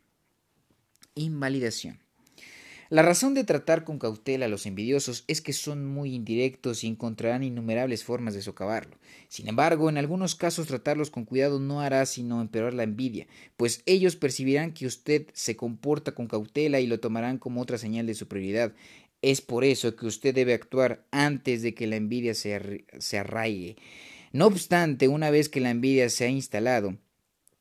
Invalidación. 1.13 2.06
La 2.89 3.01
razón 3.01 3.33
de 3.33 3.43
tratar 3.43 3.83
con 3.83 3.99
cautela 3.99 4.45
a 4.45 4.49
los 4.49 4.65
envidiosos 4.65 5.25
es 5.27 5.41
que 5.41 5.51
son 5.51 5.85
muy 5.85 6.15
indirectos 6.15 6.85
y 6.85 6.87
encontrarán 6.87 7.43
innumerables 7.43 8.05
formas 8.05 8.33
de 8.33 8.41
socavarlo. 8.41 8.97
Sin 9.27 9.49
embargo, 9.49 9.89
en 9.89 9.97
algunos 9.97 10.35
casos 10.35 10.67
tratarlos 10.67 11.11
con 11.11 11.25
cuidado 11.25 11.59
no 11.59 11.81
hará 11.81 12.05
sino 12.05 12.39
empeorar 12.39 12.73
la 12.73 12.83
envidia, 12.83 13.27
pues 13.57 13.83
ellos 13.85 14.15
percibirán 14.15 14.71
que 14.71 14.85
usted 14.85 15.27
se 15.33 15.57
comporta 15.57 16.13
con 16.13 16.27
cautela 16.27 16.79
y 16.79 16.87
lo 16.87 17.01
tomarán 17.01 17.39
como 17.39 17.61
otra 17.61 17.77
señal 17.77 18.07
de 18.07 18.13
superioridad. 18.13 18.73
Es 19.21 19.41
por 19.41 19.65
eso 19.65 19.97
que 19.97 20.05
usted 20.05 20.33
debe 20.33 20.53
actuar 20.53 21.05
antes 21.11 21.61
de 21.63 21.73
que 21.73 21.87
la 21.87 21.97
envidia 21.97 22.35
se, 22.35 22.53
arraigue. 23.19 23.75
No 24.31 24.45
obstante, 24.45 25.09
una 25.09 25.29
vez 25.29 25.49
que 25.49 25.59
la 25.59 25.71
envidia 25.71 26.09
se 26.09 26.25
ha 26.25 26.29
instalado, 26.29 26.95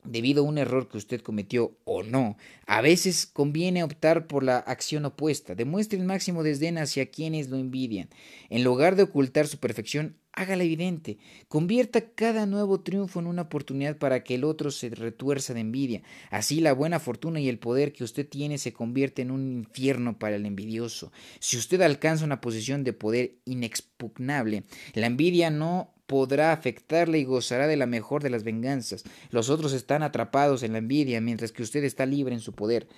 debido 0.06 0.42
a 0.42 0.46
un 0.46 0.58
error 0.58 0.88
que 0.88 0.98
usted 0.98 1.20
cometió 1.20 1.76
o 1.84 2.02
no. 2.02 2.36
A 2.66 2.80
veces 2.80 3.26
conviene 3.26 3.82
optar 3.82 4.26
por 4.26 4.42
la 4.42 4.58
acción 4.58 5.04
opuesta. 5.04 5.54
Demuestre 5.54 5.98
el 5.98 6.04
máximo 6.04 6.42
desdén 6.42 6.78
hacia 6.78 7.10
quienes 7.10 7.48
lo 7.48 7.56
envidian. 7.56 8.08
En 8.48 8.64
lugar 8.64 8.96
de 8.96 9.04
ocultar 9.04 9.46
su 9.46 9.58
perfección, 9.58 10.16
hágala 10.36 10.62
evidente. 10.62 11.18
Convierta 11.48 12.10
cada 12.10 12.46
nuevo 12.46 12.80
triunfo 12.80 13.18
en 13.18 13.26
una 13.26 13.42
oportunidad 13.42 13.96
para 13.96 14.22
que 14.22 14.36
el 14.36 14.44
otro 14.44 14.70
se 14.70 14.90
retuerza 14.90 15.54
de 15.54 15.60
envidia. 15.60 16.02
Así 16.30 16.60
la 16.60 16.72
buena 16.72 17.00
fortuna 17.00 17.40
y 17.40 17.48
el 17.48 17.58
poder 17.58 17.92
que 17.92 18.04
usted 18.04 18.28
tiene 18.28 18.58
se 18.58 18.72
convierte 18.72 19.22
en 19.22 19.30
un 19.30 19.52
infierno 19.52 20.18
para 20.18 20.36
el 20.36 20.46
envidioso. 20.46 21.10
Si 21.40 21.56
usted 21.56 21.80
alcanza 21.80 22.24
una 22.24 22.40
posición 22.40 22.84
de 22.84 22.92
poder 22.92 23.36
inexpugnable, 23.46 24.64
la 24.94 25.06
envidia 25.06 25.50
no 25.50 25.95
podrá 26.06 26.52
afectarle 26.52 27.18
y 27.18 27.24
gozará 27.24 27.66
de 27.66 27.76
la 27.76 27.86
mejor 27.86 28.22
de 28.22 28.30
las 28.30 28.44
venganzas. 28.44 29.04
Los 29.30 29.50
otros 29.50 29.72
están 29.72 30.02
atrapados 30.02 30.62
en 30.62 30.72
la 30.72 30.78
envidia, 30.78 31.20
mientras 31.20 31.52
que 31.52 31.62
usted 31.62 31.84
está 31.84 32.06
libre 32.06 32.34
en 32.34 32.40
su 32.40 32.52
poder. 32.52 32.88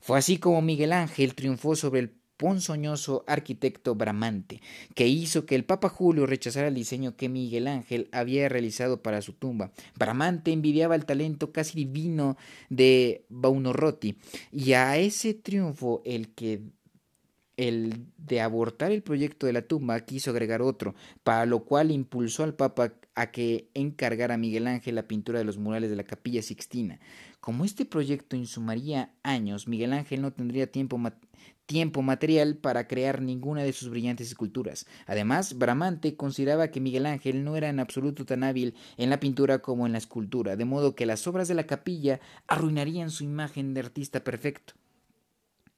Fue 0.00 0.18
así 0.18 0.38
como 0.38 0.62
Miguel 0.62 0.92
Ángel 0.92 1.34
triunfó 1.34 1.76
sobre 1.76 2.00
el 2.00 2.10
ponzoñoso 2.36 3.24
arquitecto 3.26 3.94
Bramante, 3.94 4.60
que 4.94 5.06
hizo 5.06 5.46
que 5.46 5.54
el 5.54 5.64
Papa 5.64 5.88
Julio 5.88 6.26
rechazara 6.26 6.68
el 6.68 6.74
diseño 6.74 7.16
que 7.16 7.28
Miguel 7.28 7.68
Ángel 7.68 8.08
había 8.12 8.48
realizado 8.48 9.02
para 9.02 9.22
su 9.22 9.34
tumba. 9.34 9.72
Bramante 9.96 10.52
envidiaba 10.52 10.94
el 10.94 11.04
talento 11.04 11.52
casi 11.52 11.76
divino 11.76 12.36
de 12.70 13.24
Buonarroti, 13.28 14.16
y 14.52 14.72
a 14.72 14.96
ese 14.98 15.34
triunfo 15.34 16.02
el 16.04 16.34
que 16.34 16.60
el 17.56 18.06
de 18.18 18.40
abortar 18.40 18.92
el 18.92 19.02
proyecto 19.02 19.46
de 19.46 19.52
la 19.52 19.62
tumba 19.62 20.00
quiso 20.00 20.30
agregar 20.30 20.62
otro, 20.62 20.94
para 21.22 21.46
lo 21.46 21.64
cual 21.64 21.90
impulsó 21.90 22.42
al 22.44 22.54
Papa 22.54 22.94
a 23.14 23.30
que 23.30 23.70
encargara 23.74 24.34
a 24.34 24.38
Miguel 24.38 24.66
Ángel 24.66 24.96
la 24.96 25.06
pintura 25.06 25.38
de 25.38 25.44
los 25.44 25.58
murales 25.58 25.90
de 25.90 25.96
la 25.96 26.04
capilla 26.04 26.42
Sixtina. 26.42 26.98
Como 27.40 27.64
este 27.64 27.84
proyecto 27.84 28.36
insumaría 28.36 29.12
años, 29.22 29.68
Miguel 29.68 29.92
Ángel 29.92 30.22
no 30.22 30.32
tendría 30.32 30.70
tiempo, 30.70 31.00
tiempo 31.66 32.02
material 32.02 32.56
para 32.56 32.88
crear 32.88 33.22
ninguna 33.22 33.62
de 33.62 33.72
sus 33.72 33.90
brillantes 33.90 34.28
esculturas. 34.28 34.86
Además, 35.06 35.56
Bramante 35.58 36.16
consideraba 36.16 36.68
que 36.68 36.80
Miguel 36.80 37.06
Ángel 37.06 37.44
no 37.44 37.56
era 37.56 37.68
en 37.68 37.80
absoluto 37.80 38.24
tan 38.24 38.42
hábil 38.42 38.74
en 38.96 39.10
la 39.10 39.20
pintura 39.20 39.60
como 39.60 39.86
en 39.86 39.92
la 39.92 39.98
escultura, 39.98 40.56
de 40.56 40.64
modo 40.64 40.94
que 40.94 41.06
las 41.06 41.26
obras 41.26 41.46
de 41.46 41.54
la 41.54 41.66
capilla 41.66 42.20
arruinarían 42.48 43.10
su 43.10 43.24
imagen 43.24 43.74
de 43.74 43.80
artista 43.80 44.24
perfecto. 44.24 44.74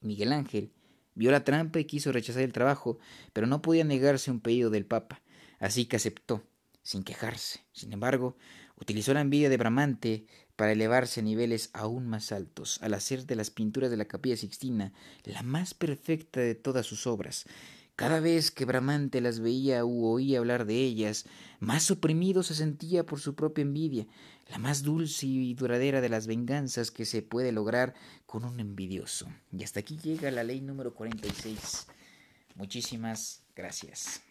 Miguel 0.01 0.31
Ángel 0.31 0.71
Vio 1.17 1.31
la 1.31 1.43
trampa 1.43 1.79
y 1.79 1.85
quiso 1.85 2.11
rechazar 2.11 2.43
el 2.43 2.53
trabajo, 2.53 2.99
pero 3.33 3.47
no 3.47 3.63
podía 3.63 3.83
negarse 3.83 4.29
un 4.29 4.39
pedido 4.39 4.69
del 4.69 4.85
Papa, 4.85 5.23
así 5.57 5.85
que 5.85 5.95
aceptó, 5.95 6.43
sin 6.83 7.03
quejarse. 7.03 7.65
Sin 7.71 7.91
embargo, 7.91 8.37
utilizó 8.79 9.15
la 9.15 9.21
envidia 9.21 9.49
de 9.49 9.57
Bramante 9.57 10.27
para 10.55 10.73
elevarse 10.73 11.21
a 11.21 11.23
niveles 11.23 11.71
aún 11.73 12.07
más 12.07 12.31
altos, 12.31 12.77
al 12.83 12.93
hacer 12.93 13.25
de 13.25 13.35
las 13.35 13.49
pinturas 13.49 13.89
de 13.89 13.97
la 13.97 14.05
capilla 14.05 14.37
Sixtina 14.37 14.93
la 15.23 15.41
más 15.41 15.73
perfecta 15.73 16.39
de 16.39 16.53
todas 16.53 16.85
sus 16.85 17.07
obras, 17.07 17.47
cada 17.97 18.19
vez 18.19 18.51
que 18.51 18.65
Bramante 18.65 19.21
las 19.21 19.39
veía 19.39 19.83
u 19.83 20.05
oía 20.05 20.37
hablar 20.37 20.67
de 20.67 20.75
ellas, 20.75 21.25
más 21.59 21.89
oprimido 21.89 22.43
se 22.43 22.53
sentía 22.53 23.07
por 23.07 23.19
su 23.19 23.33
propia 23.33 23.63
envidia, 23.63 24.05
la 24.49 24.57
más 24.57 24.83
dulce 24.83 25.25
y 25.25 25.53
duradera 25.53 26.01
de 26.01 26.09
las 26.09 26.27
venganzas 26.27 26.91
que 26.91 27.05
se 27.05 27.21
puede 27.21 27.51
lograr 27.51 27.93
con 28.25 28.45
un 28.45 28.59
envidioso. 28.59 29.27
Y 29.51 29.63
hasta 29.63 29.79
aquí 29.79 29.97
llega 29.97 30.31
la 30.31 30.43
ley 30.43 30.61
número 30.61 30.93
46. 30.93 31.87
Muchísimas 32.55 33.43
gracias. 33.55 34.21